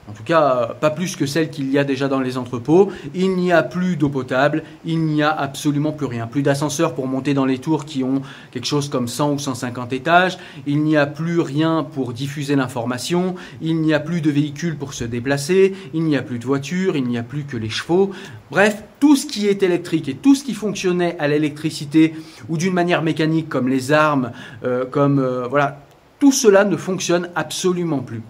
en 0.09 0.13
tout 0.13 0.23
cas 0.23 0.75
pas 0.79 0.89
plus 0.89 1.15
que 1.15 1.25
celle 1.25 1.49
qu'il 1.49 1.71
y 1.71 1.77
a 1.77 1.83
déjà 1.83 2.07
dans 2.07 2.19
les 2.19 2.37
entrepôts. 2.37 2.91
Il 3.13 3.35
n'y 3.35 3.51
a 3.51 3.63
plus 3.63 3.95
d'eau 3.95 4.09
potable, 4.09 4.63
il 4.85 4.99
n'y 5.05 5.23
a 5.23 5.29
absolument 5.29 5.91
plus 5.91 6.05
rien. 6.05 6.27
Plus 6.27 6.43
d'ascenseurs 6.43 6.93
pour 6.93 7.07
monter 7.07 7.33
dans 7.33 7.45
les 7.45 7.57
tours 7.57 7.85
qui 7.85 8.03
ont 8.03 8.21
quelque 8.51 8.65
chose 8.65 8.89
comme 8.89 9.07
100 9.07 9.33
ou 9.33 9.39
150 9.39 9.93
étages, 9.93 10.37
il 10.67 10.83
n'y 10.83 10.97
a 10.97 11.05
plus 11.05 11.39
rien 11.39 11.83
pour 11.83 12.13
diffuser 12.13 12.55
l'information, 12.55 13.35
il 13.61 13.81
n'y 13.81 13.93
a 13.93 13.99
plus 13.99 14.21
de 14.21 14.31
véhicules 14.31 14.77
pour 14.77 14.93
se 14.93 15.03
déplacer, 15.03 15.73
il 15.93 16.03
n'y 16.03 16.17
a 16.17 16.21
plus 16.21 16.39
de 16.39 16.45
voitures, 16.45 16.95
il 16.95 17.05
n'y 17.05 17.17
a 17.17 17.23
plus 17.23 17.43
que 17.43 17.57
les 17.57 17.69
chevaux. 17.69 18.11
Bref, 18.51 18.83
tout 18.99 19.15
ce 19.15 19.25
qui 19.25 19.47
est 19.47 19.63
électrique 19.63 20.07
et 20.07 20.15
tout 20.15 20.35
ce 20.35 20.43
qui 20.43 20.53
fonctionnait 20.53 21.15
à 21.19 21.27
l'électricité 21.27 22.13
ou 22.49 22.57
d'une 22.57 22.73
manière 22.73 23.01
mécanique 23.01 23.49
comme 23.49 23.67
les 23.67 23.91
armes, 23.91 24.31
euh, 24.63 24.85
comme 24.85 25.19
euh, 25.19 25.47
voilà, 25.47 25.81
tout 26.19 26.31
cela 26.31 26.63
ne 26.63 26.77
fonctionne 26.77 27.29
absolument 27.35 27.99
plus. 27.99 28.21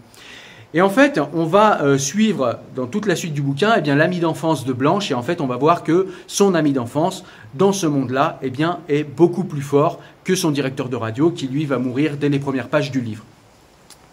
Et 0.75 0.81
en 0.81 0.89
fait, 0.89 1.21
on 1.33 1.45
va 1.45 1.81
euh, 1.83 1.97
suivre 1.97 2.59
dans 2.75 2.85
toute 2.85 3.05
la 3.05 3.15
suite 3.15 3.33
du 3.33 3.41
bouquin 3.41 3.75
eh 3.77 3.81
bien 3.81 3.95
l'ami 3.95 4.19
d'enfance 4.19 4.65
de 4.65 4.73
Blanche 4.73 5.09
et 5.09 5.13
en 5.13 5.23
fait, 5.23 5.39
on 5.39 5.47
va 5.47 5.55
voir 5.55 5.83
que 5.83 6.07
son 6.27 6.53
ami 6.53 6.73
d'enfance 6.73 7.23
dans 7.53 7.71
ce 7.71 7.87
monde-là 7.87 8.39
eh 8.41 8.49
bien 8.49 8.79
est 8.89 9.05
beaucoup 9.05 9.45
plus 9.45 9.61
fort 9.61 10.01
que 10.25 10.35
son 10.35 10.51
directeur 10.51 10.89
de 10.89 10.97
radio 10.97 11.31
qui 11.31 11.47
lui 11.47 11.63
va 11.63 11.79
mourir 11.79 12.17
dès 12.17 12.27
les 12.27 12.39
premières 12.39 12.67
pages 12.67 12.91
du 12.91 12.99
livre. 12.99 13.23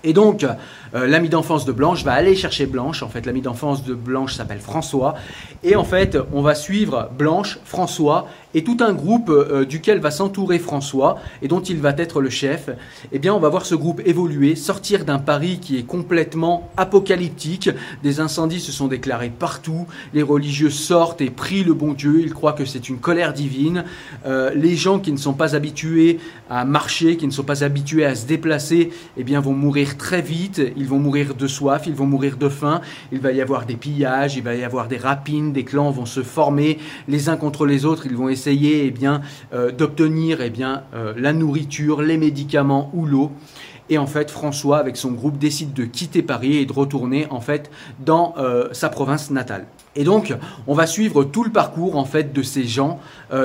Et 0.05 0.13
donc, 0.13 0.45
euh, 0.45 1.07
l'ami 1.07 1.29
d'enfance 1.29 1.65
de 1.65 1.73
Blanche 1.73 2.05
va 2.05 2.13
aller 2.13 2.37
chercher 2.37 2.67
Blanche. 2.67 3.03
En 3.03 3.09
fait, 3.09 3.27
l'ami 3.27 3.41
d'enfance 3.41 3.85
de 3.85 3.95
Blanche 3.95 4.35
s'appelle 4.35 4.61
François. 4.61 5.15
Et 5.65 5.75
en 5.75 5.85
fait, 5.85 6.17
on 6.33 6.43
va 6.43 6.55
suivre 6.55 7.11
Blanche, 7.19 7.59
François 7.65 8.29
et 8.55 8.65
tout 8.65 8.77
un 8.81 8.93
groupe 8.93 9.31
euh, 9.31 9.65
duquel 9.65 9.99
va 9.99 10.11
s'entourer 10.11 10.59
François 10.59 11.19
et 11.41 11.49
dont 11.49 11.61
il 11.61 11.81
va 11.81 11.95
être 11.97 12.21
le 12.21 12.31
chef, 12.31 12.71
eh 13.13 13.19
bien 13.19 13.35
on 13.35 13.39
va 13.39 13.49
voir 13.49 13.67
ce 13.67 13.75
groupe 13.75 14.03
évoluer, 14.05 14.55
sortir 14.57 15.05
d'un 15.05 15.19
Paris 15.19 15.59
qui 15.61 15.79
est 15.79 15.83
complètement 15.83 16.71
apocalyptique. 16.77 17.71
Des 18.03 18.21
incendies 18.21 18.61
se 18.61 18.73
sont 18.73 18.89
déclarés 18.89 19.31
partout, 19.31 19.87
les 20.15 20.23
religieux 20.23 20.71
sortent 20.71 21.21
et 21.21 21.31
prient 21.31 21.65
le 21.65 21.75
bon 21.75 21.93
Dieu, 21.93 22.21
ils 22.21 22.33
croient 22.33 22.53
que 22.53 22.65
c'est 22.65 22.89
une 22.89 22.99
colère 22.99 23.33
divine. 23.33 23.85
Euh, 24.27 24.51
les 24.55 24.77
gens 24.77 24.99
qui 24.99 25.13
ne 25.13 25.17
sont 25.17 25.35
pas 25.35 25.55
habitués 25.55 26.19
à 26.51 26.65
marcher, 26.65 27.17
qui 27.17 27.27
ne 27.27 27.33
sont 27.33 27.43
pas 27.43 27.65
habitués 27.65 28.05
à 28.05 28.15
se 28.15 28.27
déplacer, 28.27 28.91
eh 29.17 29.25
bien 29.25 29.41
vont 29.41 29.55
mourir 29.55 29.97
très 29.97 30.23
vite, 30.23 30.61
ils 30.77 30.87
vont 30.87 30.99
mourir 30.99 31.35
de 31.35 31.47
soif, 31.47 31.85
ils 31.87 31.95
vont 31.95 32.07
mourir 32.07 32.37
de 32.37 32.49
faim, 32.49 32.81
il 33.11 33.21
va 33.21 33.33
y 33.33 33.41
avoir 33.41 33.67
des 33.67 33.77
pillages, 33.77 34.37
il 34.37 34.43
va 34.43 34.55
y 34.55 34.65
avoir 34.65 34.89
des 34.89 34.99
rapines, 34.99 35.53
des 35.53 35.65
clans 35.65 35.91
vont 35.91 36.07
se 36.07 36.23
former 36.23 36.79
les 37.09 37.29
uns 37.29 37.37
contre 37.37 37.67
les 37.67 37.85
autres, 37.85 38.07
ils 38.07 38.17
vont 38.17 38.29
essayer 38.29 38.42
essayer 38.43 38.87
eh 38.87 38.91
bien, 38.91 39.23
euh, 39.53 39.71
d'obtenir 39.71 40.41
eh 40.41 40.51
bien, 40.51 40.83
euh, 40.95 41.15
la 41.17 41.33
nourriture, 41.33 42.03
les 42.03 42.17
médicaments 42.17 42.91
ou 42.93 43.07
l'eau. 43.07 43.31
Et 43.89 43.99
en 43.99 44.07
fait, 44.07 44.31
François, 44.31 44.79
avec 44.79 44.97
son 44.97 45.13
groupe, 45.13 45.39
décide 45.39 45.75
de 45.75 45.85
quitter 45.85 46.23
Paris 46.23 46.57
et 46.57 46.67
de 46.67 46.73
retourner 46.73 47.27
en 47.31 47.41
fait 47.41 47.71
dans 48.01 48.35
euh, 48.39 48.69
sa 48.73 48.89
province 48.89 49.31
natale. 49.31 49.67
Et 49.95 50.05
donc, 50.05 50.35
on 50.67 50.75
va 50.75 50.87
suivre 50.87 51.25
tout 51.25 51.45
le 51.45 51.51
parcours 51.51 51.97
en 51.97 52.07
fait 52.07 52.33
de 52.33 52.43
ces 52.43 52.65
gens 52.65 52.99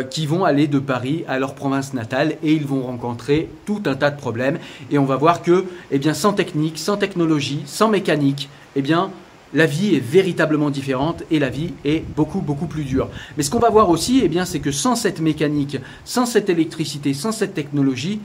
qui 0.09 0.25
vont 0.25 0.45
aller 0.45 0.67
de 0.67 0.79
Paris 0.79 1.25
à 1.27 1.39
leur 1.39 1.55
province 1.55 1.93
natale 1.93 2.37
et 2.41 2.53
ils 2.53 2.65
vont 2.65 2.83
rencontrer 2.83 3.49
tout 3.65 3.81
un 3.85 3.95
tas 3.95 4.11
de 4.11 4.17
problèmes. 4.17 4.57
Et 4.89 4.97
on 4.97 5.03
va 5.03 5.17
voir 5.17 5.41
que, 5.41 5.65
eh 5.91 5.99
bien, 5.99 6.13
sans 6.13 6.31
technique, 6.31 6.77
sans 6.77 6.95
technologie, 6.95 7.63
sans 7.65 7.89
mécanique, 7.89 8.47
eh 8.77 8.81
bien, 8.81 9.11
la 9.53 9.65
vie 9.65 9.95
est 9.95 10.03
véritablement 10.03 10.69
différente 10.69 11.23
et 11.31 11.39
la 11.39 11.49
vie 11.49 11.73
est 11.85 12.03
beaucoup 12.15 12.41
beaucoup 12.41 12.67
plus 12.67 12.83
dure. 12.83 13.09
Mais 13.37 13.43
ce 13.43 13.49
qu'on 13.49 13.59
va 13.59 13.69
voir 13.69 13.89
aussi, 13.89 14.21
eh 14.23 14.27
bien, 14.27 14.45
c'est 14.45 14.59
que 14.59 14.71
sans 14.71 14.95
cette 14.95 15.19
mécanique, 15.19 15.77
sans 16.05 16.25
cette 16.25 16.49
électricité, 16.49 17.13
sans 17.13 17.31
cette 17.31 17.53
technologie, 17.53 18.19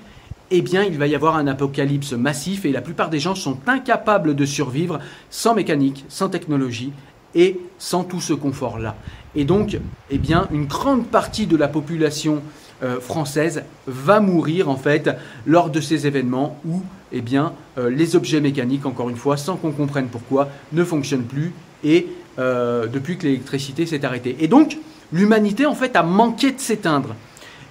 eh 0.50 0.62
bien, 0.62 0.82
il 0.82 0.98
va 0.98 1.06
y 1.06 1.14
avoir 1.14 1.36
un 1.36 1.46
apocalypse 1.46 2.12
massif 2.12 2.64
et 2.64 2.72
la 2.72 2.82
plupart 2.82 3.08
des 3.08 3.18
gens 3.18 3.34
sont 3.34 3.58
incapables 3.66 4.34
de 4.34 4.44
survivre 4.44 4.98
sans 5.30 5.54
mécanique, 5.54 6.04
sans 6.08 6.28
technologie 6.28 6.92
et 7.34 7.58
sans 7.78 8.04
tout 8.04 8.20
ce 8.20 8.34
confort-là. 8.34 8.96
Et 9.34 9.44
donc, 9.44 9.78
eh 10.10 10.20
une 10.50 10.66
grande 10.66 11.06
partie 11.06 11.46
de 11.46 11.56
la 11.56 11.68
population 11.68 12.42
euh, 12.82 13.00
française 13.00 13.64
va 13.86 14.20
mourir 14.20 14.68
en 14.68 14.76
fait 14.76 15.10
lors 15.46 15.70
de 15.70 15.80
ces 15.80 16.06
événements 16.06 16.58
où 16.66 16.82
eh 17.12 17.20
bien, 17.20 17.52
euh, 17.78 17.90
les 17.90 18.16
objets 18.16 18.40
mécaniques, 18.40 18.86
encore 18.86 19.10
une 19.10 19.16
fois, 19.16 19.36
sans 19.36 19.56
qu'on 19.56 19.72
comprenne 19.72 20.06
pourquoi, 20.06 20.48
ne 20.72 20.82
fonctionnent 20.82 21.24
plus 21.24 21.52
et 21.84 22.06
euh, 22.38 22.86
depuis 22.86 23.18
que 23.18 23.24
l'électricité 23.24 23.86
s'est 23.86 24.04
arrêtée. 24.04 24.36
Et 24.40 24.48
donc, 24.48 24.78
l'humanité 25.12 25.66
en 25.66 25.74
fait 25.74 25.94
a 25.94 26.02
manqué 26.02 26.52
de 26.52 26.60
s'éteindre. 26.60 27.14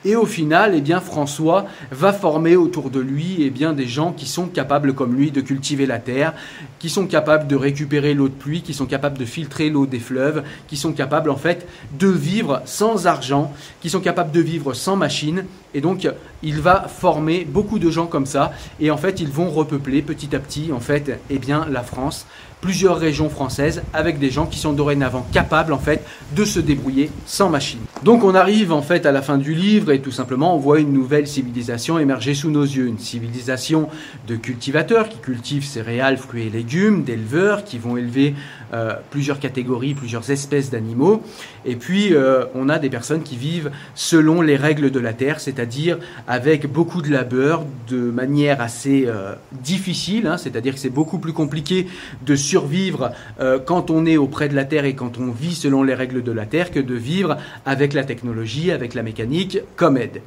Et 0.04 0.16
au 0.16 0.26
final, 0.26 0.74
eh 0.76 0.82
bien, 0.82 1.00
François 1.00 1.66
va 1.92 2.12
former 2.12 2.56
autour 2.56 2.90
de 2.90 3.00
lui 3.00 3.38
eh 3.40 3.52
bien, 3.52 3.74
des 3.74 3.88
gens 3.88 4.12
qui 4.12 4.26
sont 4.26 4.48
capables, 4.48 4.94
comme 4.94 5.16
lui, 5.16 5.30
de 5.32 5.42
cultiver 5.42 5.86
la 5.86 6.00
terre, 6.00 6.34
qui 6.80 6.90
sont 6.90 7.06
capables 7.06 7.48
de 7.48 7.56
récupérer 7.56 8.16
l'eau 8.16 8.28
de 8.28 8.34
pluie, 8.34 8.62
qui 8.64 8.74
sont 8.74 8.88
capables 8.88 9.18
de 9.18 9.26
filtrer 9.26 9.70
l'eau 9.70 9.86
des 9.86 10.00
fleuves, 10.00 10.44
qui 10.68 10.76
sont 10.76 10.94
capables, 10.94 11.30
en 11.30 11.36
fait, 11.36 11.68
de 12.00 12.08
vivre 12.08 12.62
sans 12.66 13.06
argent, 13.06 13.54
qui 13.82 13.90
sont 13.92 14.02
capables 14.02 14.32
de 14.32 14.42
vivre 14.42 14.74
sans 14.74 14.96
machine. 14.96 15.46
Et 15.74 15.82
donc, 15.82 16.08
il 16.42 16.60
va 16.60 16.88
former 16.88 17.46
beaucoup 17.46 17.78
de 17.78 17.92
gens 17.92 18.08
comme 18.08 18.26
ça. 18.26 18.54
Et 18.80 18.90
en 18.90 18.98
fait, 18.98 19.20
ils 19.20 19.30
vont 19.30 19.52
repeupler 19.52 20.02
petit 20.02 20.36
à 20.36 20.40
petit, 20.40 20.72
en 20.74 20.80
fait, 20.80 21.20
eh 21.30 21.38
bien, 21.38 21.68
la 21.70 21.84
France 21.84 22.26
plusieurs 22.62 22.98
régions 22.98 23.30
françaises 23.30 23.82
avec 23.94 24.20
des 24.20 24.30
gens 24.30 24.46
qui 24.46 24.60
sont 24.60 24.74
dorénavant 24.74 25.26
capables 25.34 25.74
en 25.74 25.80
fait 25.80 26.06
de 26.36 26.46
se 26.46 26.60
débrouiller 26.60 27.10
sans 27.26 27.50
machine. 27.50 27.80
Donc 28.04 28.24
on 28.24 28.36
arrive 28.36 28.72
en 28.72 28.82
fait 28.82 29.06
à 29.06 29.12
la 29.12 29.22
fin 29.22 29.38
du 29.38 29.54
livre 29.54 29.92
et 29.92 30.00
tout 30.00 30.12
simplement 30.12 30.56
on 30.56 30.60
voit 30.60 30.80
une 30.80 30.94
nouvelle 30.94 31.28
civilisation 31.28 32.00
émerger 32.00 32.34
sous 32.34 32.52
nos 32.52 32.64
yeux, 32.64 32.88
une 32.88 33.00
civilisation 33.00 33.90
de 34.28 34.36
cultivateurs 34.36 35.10
qui 35.10 35.18
cultivent 35.18 35.66
céréales, 35.66 36.18
fruits 36.18 36.48
et 36.48 36.50
légumes, 36.50 37.04
d'éleveurs 37.04 37.64
qui 37.64 37.80
vont 37.80 37.98
élever 37.98 38.36
euh, 38.74 38.94
plusieurs 39.10 39.40
catégories, 39.40 39.94
plusieurs 39.94 40.30
espèces 40.30 40.70
d'animaux 40.70 41.24
et 41.66 41.76
puis 41.76 42.14
euh, 42.14 42.46
on 42.56 42.70
a 42.70 42.80
des 42.80 42.90
personnes 42.90 43.24
qui 43.24 43.38
vivent 43.38 43.72
selon 43.96 44.42
les 44.42 44.56
règles 44.56 44.92
de 44.92 45.00
la 45.00 45.14
terre, 45.14 45.40
c'est-à-dire 45.40 45.98
avec 46.28 46.72
beaucoup 46.72 47.02
de 47.02 47.10
labeur, 47.10 47.66
de 47.90 47.98
manière 47.98 48.62
assez 48.62 49.06
euh, 49.08 49.34
difficile, 49.64 50.28
hein, 50.28 50.38
c'est-à-dire 50.38 50.74
que 50.74 50.80
c'est 50.80 50.90
beaucoup 50.90 51.20
plus 51.20 51.34
compliqué 51.34 51.88
de 52.26 52.36
survivre 52.52 53.12
euh, 53.40 53.60
quand 53.60 53.90
on 53.90 54.06
est 54.06 54.18
auprès 54.18 54.50
de 54.50 54.56
la 54.56 54.66
Terre 54.66 54.84
et 54.84 54.94
quand 54.94 55.18
on 55.18 55.32
vit 55.32 55.56
selon 55.56 55.84
les 55.84 55.94
règles 55.94 56.22
de 56.22 56.34
la 56.34 56.46
Terre 56.46 56.70
que 56.70 56.82
de 56.82 56.96
vivre 56.96 57.38
avec 57.66 57.94
la 57.94 58.04
technologie, 58.04 58.72
avec 58.72 58.94
la 58.94 59.04
mécanique 59.04 59.60
comme 59.78 59.96
aide. 59.96 60.22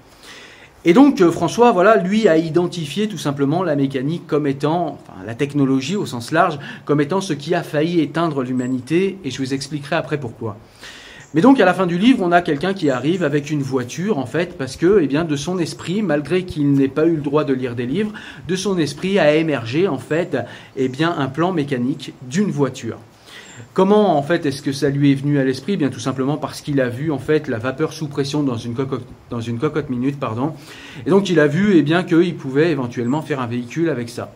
Et 0.86 0.94
donc 0.94 1.20
euh, 1.20 1.30
François, 1.30 1.72
voilà, 1.72 1.96
lui 1.96 2.26
a 2.26 2.38
identifié 2.38 3.08
tout 3.08 3.18
simplement 3.18 3.62
la 3.62 3.76
mécanique 3.76 4.26
comme 4.26 4.46
étant, 4.46 4.98
enfin 5.02 5.18
la 5.26 5.34
technologie 5.34 5.96
au 5.96 6.06
sens 6.06 6.32
large, 6.32 6.58
comme 6.86 7.02
étant 7.02 7.20
ce 7.20 7.34
qui 7.34 7.54
a 7.54 7.62
failli 7.62 8.00
éteindre 8.00 8.42
l'humanité, 8.42 9.18
et 9.22 9.30
je 9.30 9.38
vous 9.42 9.52
expliquerai 9.52 9.96
après 9.96 10.18
pourquoi. 10.18 10.56
Mais 11.34 11.40
donc 11.40 11.58
à 11.58 11.64
la 11.64 11.74
fin 11.74 11.86
du 11.86 11.98
livre, 11.98 12.20
on 12.22 12.30
a 12.30 12.42
quelqu'un 12.42 12.74
qui 12.74 12.90
arrive 12.90 13.24
avec 13.24 13.50
une 13.50 13.62
voiture 13.62 14.18
en 14.18 14.26
fait 14.26 14.56
parce 14.56 14.76
que 14.76 15.00
eh 15.02 15.08
bien 15.08 15.24
de 15.24 15.34
son 15.34 15.58
esprit, 15.58 16.00
malgré 16.00 16.44
qu'il 16.44 16.72
n'ait 16.72 16.86
pas 16.86 17.06
eu 17.06 17.16
le 17.16 17.22
droit 17.22 17.42
de 17.42 17.52
lire 17.52 17.74
des 17.74 17.86
livres, 17.86 18.12
de 18.46 18.54
son 18.54 18.78
esprit 18.78 19.18
a 19.18 19.34
émergé 19.34 19.88
en 19.88 19.98
fait 19.98 20.36
eh 20.76 20.88
bien 20.88 21.12
un 21.18 21.26
plan 21.26 21.50
mécanique 21.52 22.14
d'une 22.22 22.52
voiture. 22.52 22.98
Comment 23.72 24.16
en 24.16 24.22
fait 24.22 24.46
est-ce 24.46 24.62
que 24.62 24.70
ça 24.70 24.90
lui 24.90 25.10
est 25.10 25.16
venu 25.16 25.40
à 25.40 25.44
l'esprit? 25.44 25.72
Eh 25.72 25.76
Bien 25.76 25.88
tout 25.88 25.98
simplement 25.98 26.36
parce 26.36 26.60
qu'il 26.60 26.80
a 26.80 26.88
vu 26.88 27.10
en 27.10 27.18
fait 27.18 27.48
la 27.48 27.58
vapeur 27.58 27.92
sous 27.92 28.06
pression 28.06 28.44
dans 28.44 28.56
une 28.56 28.74
cocotte, 28.74 29.06
dans 29.30 29.40
une 29.40 29.58
cocotte 29.58 29.90
minute 29.90 30.20
pardon. 30.20 30.52
Et 31.04 31.10
donc 31.10 31.30
il 31.30 31.40
a 31.40 31.48
vu 31.48 31.76
eh 31.76 31.82
bien 31.82 32.04
qu'il 32.04 32.36
pouvait 32.36 32.70
éventuellement 32.70 33.22
faire 33.22 33.40
un 33.40 33.48
véhicule 33.48 33.88
avec 33.88 34.08
ça. 34.08 34.32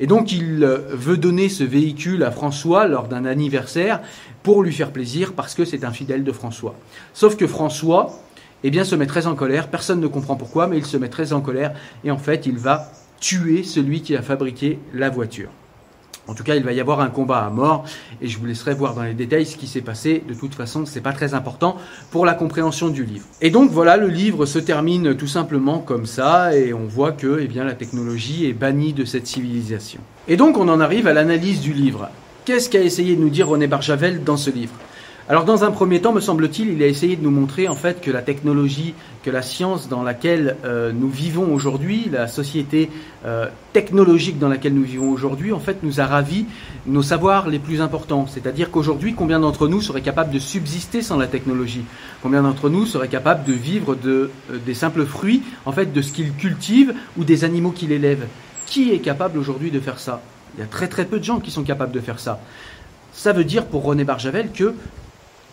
Et 0.00 0.06
donc 0.06 0.32
il 0.32 0.64
euh, 0.64 0.78
veut 0.90 1.16
donner 1.16 1.48
ce 1.48 1.64
véhicule 1.64 2.22
à 2.22 2.30
François 2.30 2.86
lors 2.86 3.08
d'un 3.08 3.24
anniversaire 3.24 4.00
pour 4.42 4.62
lui 4.62 4.72
faire 4.72 4.90
plaisir 4.90 5.32
parce 5.32 5.54
que 5.54 5.64
c'est 5.64 5.84
un 5.84 5.92
fidèle 5.92 6.24
de 6.24 6.32
François. 6.32 6.74
Sauf 7.12 7.36
que 7.36 7.46
François, 7.46 8.18
eh 8.62 8.70
bien, 8.70 8.84
se 8.84 8.94
met 8.94 9.06
très 9.06 9.26
en 9.26 9.34
colère. 9.34 9.68
Personne 9.68 10.00
ne 10.00 10.06
comprend 10.06 10.36
pourquoi, 10.36 10.66
mais 10.66 10.78
il 10.78 10.86
se 10.86 10.96
met 10.96 11.08
très 11.08 11.32
en 11.32 11.40
colère 11.40 11.74
et 12.02 12.10
en 12.10 12.18
fait, 12.18 12.46
il 12.46 12.56
va 12.56 12.90
tuer 13.20 13.62
celui 13.62 14.02
qui 14.02 14.16
a 14.16 14.22
fabriqué 14.22 14.78
la 14.92 15.10
voiture. 15.10 15.50
En 16.26 16.34
tout 16.34 16.42
cas, 16.42 16.54
il 16.54 16.64
va 16.64 16.72
y 16.72 16.80
avoir 16.80 17.00
un 17.00 17.10
combat 17.10 17.44
à 17.44 17.50
mort 17.50 17.84
et 18.22 18.28
je 18.28 18.38
vous 18.38 18.46
laisserai 18.46 18.74
voir 18.74 18.94
dans 18.94 19.02
les 19.02 19.14
détails 19.14 19.46
ce 19.46 19.56
qui 19.56 19.66
s'est 19.66 19.82
passé. 19.82 20.22
De 20.26 20.34
toute 20.34 20.54
façon, 20.54 20.86
ce 20.86 20.94
n'est 20.94 21.00
pas 21.00 21.12
très 21.12 21.34
important 21.34 21.76
pour 22.10 22.24
la 22.24 22.34
compréhension 22.34 22.88
du 22.88 23.04
livre. 23.04 23.26
Et 23.40 23.50
donc 23.50 23.70
voilà, 23.70 23.96
le 23.96 24.08
livre 24.08 24.46
se 24.46 24.58
termine 24.58 25.14
tout 25.14 25.26
simplement 25.26 25.78
comme 25.78 26.06
ça 26.06 26.56
et 26.56 26.72
on 26.72 26.86
voit 26.86 27.12
que 27.12 27.40
eh 27.40 27.54
la 27.54 27.74
technologie 27.74 28.46
est 28.46 28.52
bannie 28.52 28.92
de 28.92 29.04
cette 29.04 29.26
civilisation. 29.26 30.00
Et 30.28 30.36
donc 30.36 30.56
on 30.56 30.68
en 30.68 30.80
arrive 30.80 31.06
à 31.06 31.12
l'analyse 31.12 31.60
du 31.60 31.72
livre. 31.72 32.08
Qu'est-ce 32.44 32.68
qu'a 32.68 32.82
essayé 32.82 33.16
de 33.16 33.20
nous 33.20 33.30
dire 33.30 33.48
René 33.48 33.66
Barjavel 33.66 34.22
dans 34.22 34.36
ce 34.36 34.50
livre? 34.50 34.74
Alors 35.26 35.46
dans 35.46 35.64
un 35.64 35.70
premier 35.70 36.02
temps, 36.02 36.12
me 36.12 36.20
semble-t-il, 36.20 36.68
il 36.68 36.82
a 36.82 36.86
essayé 36.86 37.16
de 37.16 37.22
nous 37.22 37.30
montrer 37.30 37.66
en 37.66 37.74
fait 37.74 38.02
que 38.02 38.10
la 38.10 38.20
technologie, 38.20 38.92
que 39.22 39.30
la 39.30 39.40
science 39.40 39.88
dans 39.88 40.02
laquelle 40.02 40.56
euh, 40.66 40.92
nous 40.92 41.08
vivons 41.08 41.54
aujourd'hui, 41.54 42.10
la 42.12 42.28
société 42.28 42.90
euh, 43.24 43.48
technologique 43.72 44.38
dans 44.38 44.50
laquelle 44.50 44.74
nous 44.74 44.82
vivons 44.82 45.10
aujourd'hui, 45.10 45.52
en 45.54 45.60
fait, 45.60 45.78
nous 45.82 45.98
a 45.98 46.04
ravi 46.04 46.44
nos 46.84 47.02
savoirs 47.02 47.48
les 47.48 47.58
plus 47.58 47.80
importants. 47.80 48.26
C'est-à-dire 48.26 48.70
qu'aujourd'hui, 48.70 49.14
combien 49.14 49.40
d'entre 49.40 49.66
nous 49.66 49.80
seraient 49.80 50.02
capables 50.02 50.30
de 50.30 50.38
subsister 50.38 51.00
sans 51.00 51.16
la 51.16 51.26
technologie? 51.26 51.86
Combien 52.22 52.42
d'entre 52.42 52.68
nous 52.68 52.84
seraient 52.84 53.08
capables 53.08 53.44
de 53.44 53.54
vivre 53.54 53.94
de, 53.94 54.30
euh, 54.52 54.58
des 54.66 54.74
simples 54.74 55.06
fruits, 55.06 55.42
en 55.64 55.72
fait, 55.72 55.90
de 55.90 56.02
ce 56.02 56.12
qu'ils 56.12 56.34
cultivent 56.34 56.92
ou 57.16 57.24
des 57.24 57.44
animaux 57.44 57.70
qu'ils 57.70 57.92
élèvent 57.92 58.26
Qui 58.66 58.92
est 58.92 58.98
capable 58.98 59.38
aujourd'hui 59.38 59.70
de 59.70 59.80
faire 59.80 59.98
ça? 59.98 60.20
Il 60.54 60.60
y 60.60 60.62
a 60.62 60.66
très 60.66 60.88
très 60.88 61.06
peu 61.06 61.18
de 61.18 61.24
gens 61.24 61.40
qui 61.40 61.50
sont 61.50 61.62
capables 61.62 61.92
de 61.92 62.00
faire 62.00 62.20
ça. 62.20 62.40
Ça 63.14 63.32
veut 63.32 63.44
dire 63.44 63.64
pour 63.64 63.84
René 63.84 64.04
Barjavel 64.04 64.50
que 64.52 64.74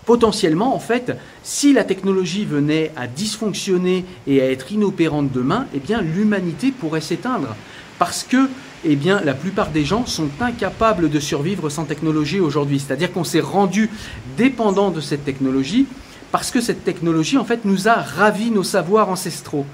potentiellement, 0.05 0.75
en 0.75 0.79
fait, 0.79 1.17
si 1.43 1.74
la 1.74 1.84
technologie 1.84 2.46
venait 2.46 2.91
à 2.96 3.08
dysfonctionner 3.08 4.05
et 4.27 4.41
à 4.41 4.51
être 4.51 4.72
inopérante 4.72 5.31
demain, 5.31 5.67
eh 5.74 5.79
bien, 5.79 6.01
l'humanité 6.01 6.72
pourrait 6.72 7.01
s'éteindre. 7.01 7.55
Parce 8.00 8.24
que, 8.24 8.50
eh 8.84 8.98
la 9.24 9.34
plupart 9.34 9.70
des 9.70 9.86
gens 9.86 10.08
sont 10.08 10.29
incapables 10.39 11.10
de 11.10 11.20
survivre 11.20 11.70
sans 11.70 11.86
technologie 11.86 12.39
aujourd'hui. 12.39 12.79
C'est-à-dire 12.79 13.12
qu'on 13.12 13.24
s'est 13.24 13.39
rendu 13.39 13.89
dépendant 14.38 14.89
de 14.89 15.01
cette 15.01 15.24
technologie 15.24 15.86
parce 16.31 16.50
que 16.50 16.62
cette 16.62 16.84
technologie, 16.84 17.38
en 17.38 17.46
fait, 17.46 17.65
nous 17.65 17.88
a 17.88 17.96
ravi 17.96 18.51
nos 18.51 18.63
savoirs 18.63 19.10
ancestraux. 19.10 19.65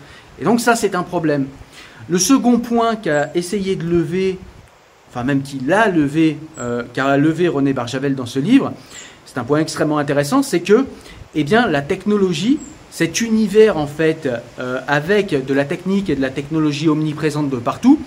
Et 0.41 0.43
donc 0.43 0.59
ça, 0.59 0.75
c'est 0.75 0.95
un 0.95 1.03
problème. 1.03 1.47
Le 2.09 2.17
second 2.17 2.59
point 2.59 2.95
qu'a 2.95 3.29
essayé 3.35 3.75
de 3.75 3.83
lever, 3.83 4.39
enfin 5.09 5.23
même 5.23 5.41
qu'il 5.41 5.71
a 5.71 5.87
levé, 5.87 6.37
euh, 6.59 6.83
qu'a 6.93 7.17
levé 7.17 7.47
René 7.47 7.73
Barjavel 7.73 8.15
dans 8.15 8.25
ce 8.25 8.39
livre, 8.39 8.73
c'est 9.37 9.41
un 9.41 9.45
point 9.45 9.59
extrêmement 9.59 9.99
intéressant, 9.99 10.41
c'est 10.41 10.61
que 10.61 10.87
eh 11.35 11.43
bien, 11.43 11.67
la 11.67 11.83
technologie, 11.83 12.57
cet 12.89 13.21
univers 13.21 13.77
en 13.77 13.85
fait, 13.85 14.27
euh, 14.57 14.79
avec 14.87 15.45
de 15.45 15.53
la 15.53 15.63
technique 15.63 16.09
et 16.09 16.15
de 16.15 16.21
la 16.21 16.31
technologie 16.31 16.89
omniprésente 16.89 17.51
de 17.51 17.57
partout, 17.57 17.99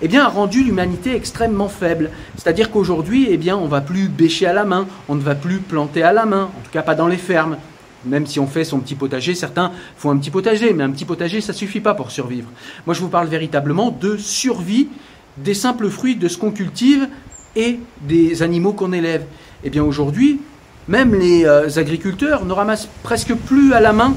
eh 0.00 0.08
bien, 0.08 0.24
a 0.24 0.28
rendu 0.28 0.64
l'humanité 0.64 1.14
extrêmement 1.14 1.68
faible. 1.68 2.08
C'est-à-dire 2.36 2.70
qu'aujourd'hui, 2.70 3.26
eh 3.28 3.36
bien, 3.36 3.54
on 3.54 3.66
va 3.66 3.82
plus 3.82 4.08
bêcher 4.08 4.46
à 4.46 4.54
la 4.54 4.64
main, 4.64 4.86
on 5.10 5.14
ne 5.14 5.20
va 5.20 5.34
plus 5.34 5.58
planter 5.58 6.02
à 6.02 6.14
la 6.14 6.24
main, 6.24 6.44
en 6.44 6.60
tout 6.64 6.70
cas 6.72 6.80
pas 6.80 6.94
dans 6.94 7.06
les 7.06 7.18
fermes. 7.18 7.58
Même 8.06 8.26
si 8.26 8.40
on 8.40 8.46
fait 8.46 8.64
son 8.64 8.80
petit 8.80 8.94
potager, 8.94 9.34
certains 9.34 9.72
font 9.98 10.10
un 10.10 10.16
petit 10.16 10.30
potager, 10.30 10.72
mais 10.72 10.84
un 10.84 10.90
petit 10.90 11.04
potager, 11.04 11.42
ça 11.42 11.52
suffit 11.52 11.80
pas 11.80 11.92
pour 11.92 12.10
survivre. 12.10 12.48
Moi, 12.86 12.94
je 12.94 13.02
vous 13.02 13.10
parle 13.10 13.28
véritablement 13.28 13.90
de 13.90 14.16
survie 14.16 14.88
des 15.36 15.52
simples 15.52 15.90
fruits 15.90 16.16
de 16.16 16.28
ce 16.28 16.38
qu'on 16.38 16.50
cultive 16.50 17.08
et 17.56 17.78
des 18.00 18.42
animaux 18.42 18.72
qu'on 18.72 18.94
élève. 18.94 19.26
Eh 19.64 19.70
bien, 19.70 19.82
aujourd'hui, 19.82 20.40
même 20.88 21.14
les 21.14 21.44
euh, 21.44 21.68
agriculteurs 21.76 22.44
ne 22.44 22.52
ramassent 22.52 22.88
presque 23.02 23.34
plus 23.34 23.72
à 23.74 23.80
la 23.80 23.92
main 23.92 24.14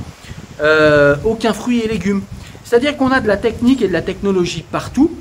euh, 0.62 1.16
aucun 1.26 1.54
fruit 1.54 1.80
et 1.80 1.88
légumes. 1.88 2.22
C'est-à-dire 2.64 2.96
qu'on 2.96 3.12
a 3.12 3.20
de 3.20 3.28
la 3.28 3.38
technique 3.38 3.82
et 3.82 3.88
de 3.88 3.94
la 3.94 4.02
technologie 4.02 4.64
partout. 4.70 5.12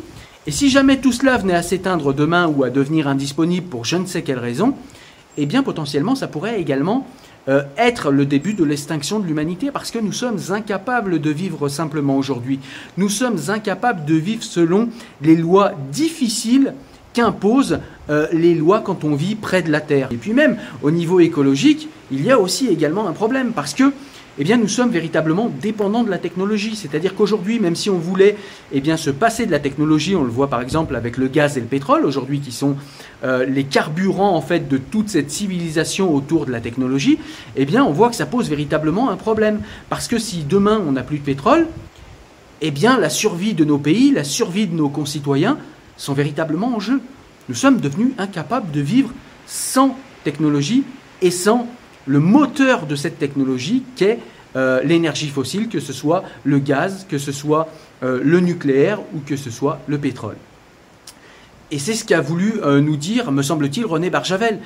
Et 0.47 0.53
si 0.53 0.71
jamais 0.71 0.99
tout 0.99 1.13
cela 1.13 1.37
venait 1.37 1.55
à 1.55 1.63
s'éteindre 1.63 2.15
demain 2.15 2.47
ou 2.47 2.65
à 2.65 2.71
devenir 2.71 3.09
indisponible 3.09 3.67
pour 3.67 3.85
je 3.85 3.97
ne 3.97 4.07
sais 4.07 4.23
quelle 4.23 4.39
raison, 4.39 4.75
eh 5.37 5.47
bien 5.47 5.63
potentiellement 5.63 6.15
ça 6.15 6.29
pourrait 6.29 6.61
également 6.61 7.07
euh, 7.49 7.63
être 7.77 8.11
le 8.11 8.27
début 8.27 8.55
de 8.55 8.65
l'extinction 8.65 9.19
de 9.19 9.27
l'humanité 9.27 9.71
parce 9.73 9.91
que 9.91 9.99
nous 9.99 10.13
sommes 10.13 10.39
incapables 10.51 11.21
de 11.21 11.31
vivre 11.31 11.69
simplement 11.69 12.17
aujourd'hui. 12.17 12.61
Nous 12.97 13.09
sommes 13.09 13.39
incapables 13.49 14.05
de 14.05 14.15
vivre 14.15 14.43
selon 14.43 14.89
les 15.23 15.37
lois 15.37 15.73
difficiles 15.91 16.75
qu'imposent 17.13 17.81
euh, 18.09 18.27
les 18.33 18.55
lois 18.55 18.81
quand 18.81 19.05
on 19.05 19.15
vit 19.15 19.35
près 19.35 19.63
de 19.63 19.71
la 19.71 19.81
Terre. 19.81 20.09
Et 20.11 20.17
puis 20.17 20.33
même 20.33 20.57
au 20.83 20.91
niveau 20.91 21.21
écologique, 21.21 21.89
il 22.11 22.25
y 22.25 22.31
a 22.31 22.39
aussi 22.39 22.69
également 22.69 23.09
un 23.09 23.13
problème 23.13 23.53
parce 23.53 23.75
que 23.75 23.93
eh 24.39 24.57
nous 24.57 24.69
sommes 24.69 24.91
véritablement 24.91 25.51
dépendants 25.61 26.03
de 26.03 26.09
la 26.09 26.17
technologie. 26.17 26.75
C'est-à-dire 26.75 27.15
qu'aujourd'hui, 27.15 27.61
même 27.61 27.77
si 27.77 27.91
on 27.91 27.99
voulait 27.99 28.37
eh 28.73 28.97
se 28.97 29.11
passer 29.11 29.45
de 29.45 29.51
la 29.51 29.59
technologie, 29.59 30.17
on 30.17 30.25
le 30.25 30.31
voit 30.31 30.49
par 30.49 30.63
exemple 30.63 30.97
avec 30.97 31.19
le 31.19 31.29
gaz 31.29 31.59
et 31.59 31.61
le 31.61 31.67
pétrole, 31.67 32.07
aujourd'hui 32.07 32.41
qui 32.41 32.53
sont 32.53 32.77
euh, 33.23 33.45
les 33.45 33.65
carburants 33.65 34.35
en 34.35 34.41
fait 34.41 34.67
de 34.67 34.79
toute 34.79 35.11
cette 35.11 35.31
civilisation 35.31 36.15
autour 36.15 36.47
de 36.47 36.53
la 36.53 36.61
technologie, 36.61 37.19
eh 37.57 37.67
bien, 37.67 37.85
on 37.85 37.93
voit 37.93 38.09
que 38.09 38.17
ça 38.17 38.25
pose 38.25 38.49
véritablement 38.49 39.11
un 39.11 39.17
problème. 39.17 39.61
Parce 39.91 40.09
que 40.09 40.19
si 40.19 40.45
demain 40.45 40.81
on 40.87 40.93
n'a 40.93 41.03
plus 41.03 41.19
de 41.19 41.25
pétrole, 41.25 41.67
eh 42.63 42.71
bien, 42.71 42.99
la 42.99 43.11
survie 43.11 43.53
de 43.53 43.65
nos 43.65 43.79
pays, 43.79 44.11
la 44.11 44.25
survie 44.25 44.67
de 44.67 44.75
nos 44.75 44.89
concitoyens 44.89 45.59
sont 46.01 46.15
véritablement 46.15 46.75
en 46.75 46.81
jeu. 46.81 47.01
Nous 47.49 47.55
sommes 47.55 47.81
devenus 47.81 48.13
incapables 48.19 48.71
de 48.71 48.81
vivre 48.81 49.11
sans 49.47 49.97
technologie 50.25 50.85
et 51.21 51.31
sans 51.31 51.67
le 52.07 52.21
moteur 52.21 52.87
de 52.87 52.97
cette 52.97 53.19
technologie 53.19 53.83
qu'est 53.97 54.19
euh, 54.57 54.83
l'énergie 54.83 55.29
fossile, 55.29 55.69
que 55.69 55.79
ce 55.79 55.93
soit 55.93 56.25
le 56.45 56.59
gaz, 56.59 57.07
que 57.09 57.19
ce 57.19 57.33
soit 57.33 57.69
euh, 58.03 58.21
le 58.23 58.41
nucléaire 58.41 59.01
ou 59.15 59.21
que 59.25 59.37
ce 59.37 59.51
soit 59.51 59.81
le 59.87 59.99
pétrole. 59.99 60.37
Et 61.71 61.79
c'est 61.79 61.95
ce 61.95 62.05
qu'a 62.05 62.21
voulu 62.21 62.55
euh, 62.63 62.81
nous 62.81 62.97
dire, 62.97 63.31
me 63.31 63.43
semble-t-il, 63.43 63.85
René 63.85 64.11
Barjavel. 64.11 64.59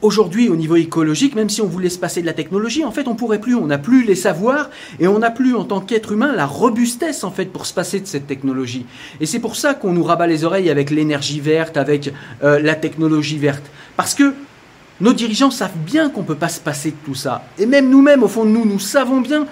Aujourd'hui, 0.00 0.48
au 0.48 0.56
niveau 0.56 0.76
écologique, 0.76 1.34
même 1.34 1.48
si 1.48 1.60
on 1.60 1.66
voulait 1.66 1.88
se 1.88 1.98
passer 1.98 2.20
de 2.20 2.26
la 2.26 2.32
technologie, 2.32 2.84
en 2.84 2.92
fait, 2.92 3.08
on 3.08 3.14
pourrait 3.14 3.40
plus. 3.40 3.54
On 3.54 3.66
n'a 3.66 3.78
plus 3.78 4.04
les 4.04 4.14
savoirs 4.14 4.70
et 5.00 5.08
on 5.08 5.18
n'a 5.18 5.30
plus, 5.30 5.54
en 5.54 5.64
tant 5.64 5.80
qu'être 5.80 6.12
humain, 6.12 6.32
la 6.34 6.46
robustesse, 6.46 7.24
en 7.24 7.30
fait, 7.30 7.46
pour 7.46 7.66
se 7.66 7.74
passer 7.74 8.00
de 8.00 8.06
cette 8.06 8.26
technologie. 8.26 8.86
Et 9.20 9.26
c'est 9.26 9.40
pour 9.40 9.56
ça 9.56 9.74
qu'on 9.74 9.92
nous 9.92 10.04
rabat 10.04 10.26
les 10.26 10.44
oreilles 10.44 10.70
avec 10.70 10.90
l'énergie 10.90 11.40
verte, 11.40 11.76
avec 11.76 12.12
la 12.42 12.74
technologie 12.74 13.38
verte. 13.38 13.64
Parce 13.96 14.14
que 14.14 14.34
nos 15.00 15.12
dirigeants 15.12 15.50
savent 15.50 15.76
bien 15.76 16.10
qu'on 16.10 16.22
ne 16.22 16.26
peut 16.26 16.34
pas 16.34 16.48
se 16.48 16.60
passer 16.60 16.90
de 16.90 16.96
tout 17.04 17.14
ça. 17.14 17.44
Et 17.58 17.66
même 17.66 17.88
nous-mêmes, 17.88 18.22
au 18.22 18.28
fond 18.28 18.44
de 18.44 18.50
nous, 18.50 18.64
nous 18.64 18.80
savons 18.80 19.20
bien 19.20 19.46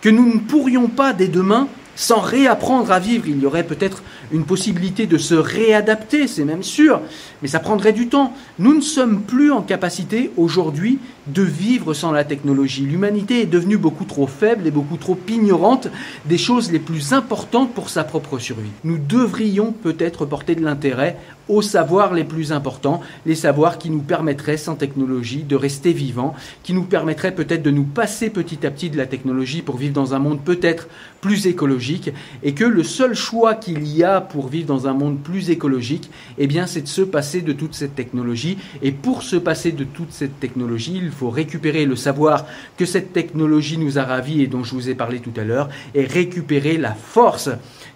que 0.00 0.08
nous 0.08 0.26
ne 0.26 0.38
pourrions 0.38 0.88
pas 0.88 1.12
dès 1.12 1.28
demain 1.28 1.68
sans 2.00 2.20
réapprendre 2.20 2.90
à 2.92 2.98
vivre. 2.98 3.28
Il 3.28 3.40
y 3.40 3.46
aurait 3.46 3.66
peut-être 3.66 4.02
une 4.32 4.44
possibilité 4.44 5.06
de 5.06 5.18
se 5.18 5.34
réadapter, 5.34 6.26
c'est 6.28 6.46
même 6.46 6.62
sûr, 6.62 7.02
mais 7.42 7.48
ça 7.48 7.60
prendrait 7.60 7.92
du 7.92 8.08
temps. 8.08 8.32
Nous 8.58 8.74
ne 8.74 8.80
sommes 8.80 9.20
plus 9.20 9.52
en 9.52 9.60
capacité 9.60 10.30
aujourd'hui 10.38 10.98
de 11.26 11.42
vivre 11.42 11.92
sans 11.92 12.10
la 12.10 12.24
technologie. 12.24 12.86
L'humanité 12.86 13.42
est 13.42 13.46
devenue 13.46 13.76
beaucoup 13.76 14.06
trop 14.06 14.26
faible 14.26 14.66
et 14.66 14.70
beaucoup 14.70 14.96
trop 14.96 15.18
ignorante 15.28 15.88
des 16.24 16.38
choses 16.38 16.72
les 16.72 16.78
plus 16.78 17.12
importantes 17.12 17.74
pour 17.74 17.90
sa 17.90 18.02
propre 18.02 18.38
survie. 18.38 18.70
Nous 18.82 18.96
devrions 18.96 19.72
peut-être 19.72 20.24
porter 20.24 20.54
de 20.54 20.64
l'intérêt 20.64 21.18
aux 21.48 21.62
savoirs 21.62 22.14
les 22.14 22.24
plus 22.24 22.52
importants, 22.52 23.00
les 23.26 23.34
savoirs 23.34 23.76
qui 23.76 23.90
nous 23.90 24.00
permettraient 24.00 24.56
sans 24.56 24.76
technologie 24.76 25.42
de 25.42 25.56
rester 25.56 25.92
vivants, 25.92 26.34
qui 26.62 26.72
nous 26.72 26.84
permettraient 26.84 27.34
peut-être 27.34 27.62
de 27.62 27.70
nous 27.70 27.84
passer 27.84 28.30
petit 28.30 28.64
à 28.66 28.70
petit 28.70 28.88
de 28.88 28.96
la 28.96 29.06
technologie 29.06 29.60
pour 29.60 29.76
vivre 29.76 29.92
dans 29.92 30.14
un 30.14 30.20
monde 30.20 30.40
peut-être 30.42 30.88
plus 31.20 31.46
écologique, 31.46 32.12
et 32.42 32.54
que 32.54 32.64
le 32.64 32.82
seul 32.82 33.14
choix 33.14 33.54
qu'il 33.54 33.86
y 33.86 34.02
a 34.02 34.20
pour 34.20 34.48
vivre 34.48 34.66
dans 34.66 34.86
un 34.86 34.94
monde 34.94 35.18
plus 35.18 35.50
écologique, 35.50 36.10
eh 36.38 36.46
bien 36.46 36.66
c'est 36.66 36.82
de 36.82 36.88
se 36.88 37.02
passer 37.02 37.42
de 37.42 37.52
toute 37.52 37.74
cette 37.74 37.94
technologie, 37.94 38.58
et 38.82 38.92
pour 38.92 39.22
se 39.22 39.36
passer 39.36 39.72
de 39.72 39.84
toute 39.84 40.12
cette 40.12 40.40
technologie, 40.40 41.00
il 41.02 41.10
faut 41.10 41.30
récupérer 41.30 41.84
le 41.84 41.96
savoir 41.96 42.46
que 42.76 42.86
cette 42.86 43.12
technologie 43.12 43.78
nous 43.78 43.98
a 43.98 44.04
ravis 44.04 44.42
et 44.42 44.46
dont 44.46 44.64
je 44.64 44.74
vous 44.74 44.88
ai 44.88 44.94
parlé 44.94 45.20
tout 45.20 45.32
à 45.36 45.44
l'heure, 45.44 45.68
et 45.94 46.04
récupérer 46.04 46.76
la 46.76 46.94
force 46.94 47.50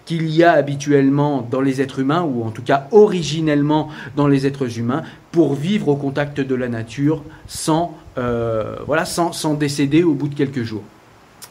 qu'il 0.05 0.29
y 0.29 0.43
a 0.43 0.51
habituellement 0.51 1.47
dans 1.49 1.61
les 1.61 1.81
êtres 1.81 1.99
humains, 1.99 2.21
ou 2.21 2.43
en 2.43 2.51
tout 2.51 2.61
cas 2.61 2.87
originellement 2.91 3.89
dans 4.15 4.27
les 4.27 4.45
êtres 4.45 4.77
humains, 4.77 5.01
pour 5.31 5.55
vivre 5.55 5.87
au 5.89 5.95
contact 5.95 6.39
de 6.39 6.55
la 6.55 6.69
nature 6.69 7.23
sans, 7.47 7.97
euh, 8.17 8.75
voilà, 8.85 9.05
sans, 9.05 9.33
sans 9.33 9.55
décéder 9.55 10.03
au 10.03 10.13
bout 10.13 10.27
de 10.27 10.35
quelques 10.35 10.63
jours. 10.63 10.83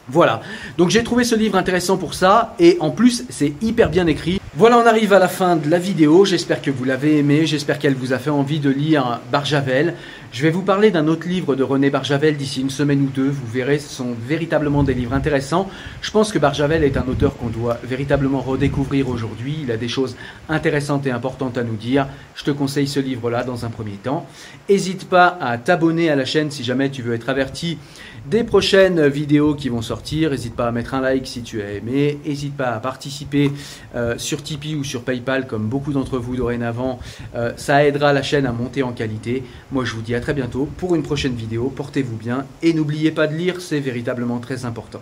Voilà, 0.07 0.41
donc 0.77 0.91
j'ai 0.91 1.03
trouvé 1.03 1.23
ce 1.23 1.33
livre 1.33 1.57
intéressant 1.57 1.97
pour 1.97 2.13
ça, 2.13 2.55
et 2.59 2.77
en 2.79 2.91
plus 2.91 3.25
c'est 3.29 3.53
hyper 3.61 3.89
bien 3.89 4.05
écrit. 4.05 4.39
Voilà, 4.57 4.77
on 4.77 4.85
arrive 4.85 5.11
à 5.11 5.19
la 5.19 5.27
fin 5.27 5.57
de 5.57 5.69
la 5.69 5.79
vidéo. 5.79 6.23
J'espère 6.23 6.61
que 6.61 6.71
vous 6.71 6.85
l'avez 6.85 7.17
aimé. 7.17 7.45
J'espère 7.45 7.77
qu'elle 7.77 7.93
vous 7.93 8.13
a 8.13 8.19
fait 8.19 8.29
envie 8.29 8.61
de 8.61 8.69
lire 8.69 9.19
Barjavel. 9.29 9.95
Je 10.31 10.43
vais 10.43 10.49
vous 10.49 10.61
parler 10.61 10.91
d'un 10.91 11.07
autre 11.07 11.27
livre 11.27 11.55
de 11.57 11.63
René 11.63 11.89
Barjavel 11.89 12.37
d'ici 12.37 12.61
une 12.61 12.69
semaine 12.69 13.01
ou 13.01 13.09
deux. 13.13 13.27
Vous 13.27 13.47
verrez, 13.47 13.79
ce 13.79 13.89
sont 13.89 14.15
véritablement 14.27 14.83
des 14.83 14.93
livres 14.93 15.13
intéressants. 15.13 15.69
Je 16.01 16.09
pense 16.09 16.31
que 16.31 16.39
Barjavel 16.39 16.85
est 16.85 16.95
un 16.95 17.05
auteur 17.05 17.35
qu'on 17.35 17.47
doit 17.47 17.79
véritablement 17.83 18.39
redécouvrir 18.39 19.09
aujourd'hui. 19.09 19.57
Il 19.63 19.71
a 19.71 19.77
des 19.77 19.89
choses 19.89 20.15
intéressantes 20.47 21.05
et 21.05 21.11
importantes 21.11 21.57
à 21.57 21.63
nous 21.63 21.75
dire. 21.75 22.07
Je 22.35 22.45
te 22.45 22.51
conseille 22.51 22.87
ce 22.87 23.01
livre-là 23.01 23.43
dans 23.43 23.65
un 23.65 23.69
premier 23.69 23.97
temps. 23.97 24.25
N'hésite 24.69 25.09
pas 25.09 25.37
à 25.41 25.57
t'abonner 25.57 26.09
à 26.09 26.15
la 26.15 26.23
chaîne 26.23 26.49
si 26.49 26.63
jamais 26.63 26.89
tu 26.89 27.01
veux 27.01 27.13
être 27.13 27.27
averti 27.27 27.77
des 28.27 28.43
prochaines 28.43 29.07
vidéos 29.07 29.55
qui 29.55 29.69
vont 29.69 29.81
sortir. 29.81 30.31
N'hésite 30.31 30.55
pas 30.55 30.67
à 30.67 30.71
mettre 30.71 30.93
un 30.93 31.01
like 31.01 31.27
si 31.27 31.41
tu 31.41 31.61
as 31.61 31.71
aimé. 31.71 32.19
N'hésite 32.25 32.55
pas 32.55 32.71
à 32.71 32.79
participer 32.79 33.51
euh, 33.95 34.17
sur 34.17 34.41
Tipeee 34.43 34.75
ou 34.75 34.83
sur 34.83 35.03
PayPal 35.03 35.47
comme 35.47 35.67
beaucoup 35.67 35.93
d'entre 35.93 36.17
vous 36.17 36.35
dorénavant. 36.35 36.99
Euh, 37.35 37.53
ça 37.57 37.85
aidera 37.85 38.13
la 38.13 38.23
chaîne 38.23 38.45
à 38.45 38.51
monter 38.51 38.83
en 38.83 38.91
qualité. 38.91 39.43
Moi 39.71 39.85
je 39.85 39.93
vous 39.93 40.01
dis 40.01 40.15
à 40.15 40.19
très 40.19 40.33
bientôt 40.33 40.67
pour 40.77 40.95
une 40.95 41.03
prochaine 41.03 41.35
vidéo. 41.35 41.71
Portez-vous 41.75 42.17
bien 42.17 42.45
et 42.61 42.73
n'oubliez 42.73 43.11
pas 43.11 43.27
de 43.27 43.35
lire, 43.35 43.61
c'est 43.61 43.79
véritablement 43.79 44.39
très 44.39 44.65
important. 44.65 45.01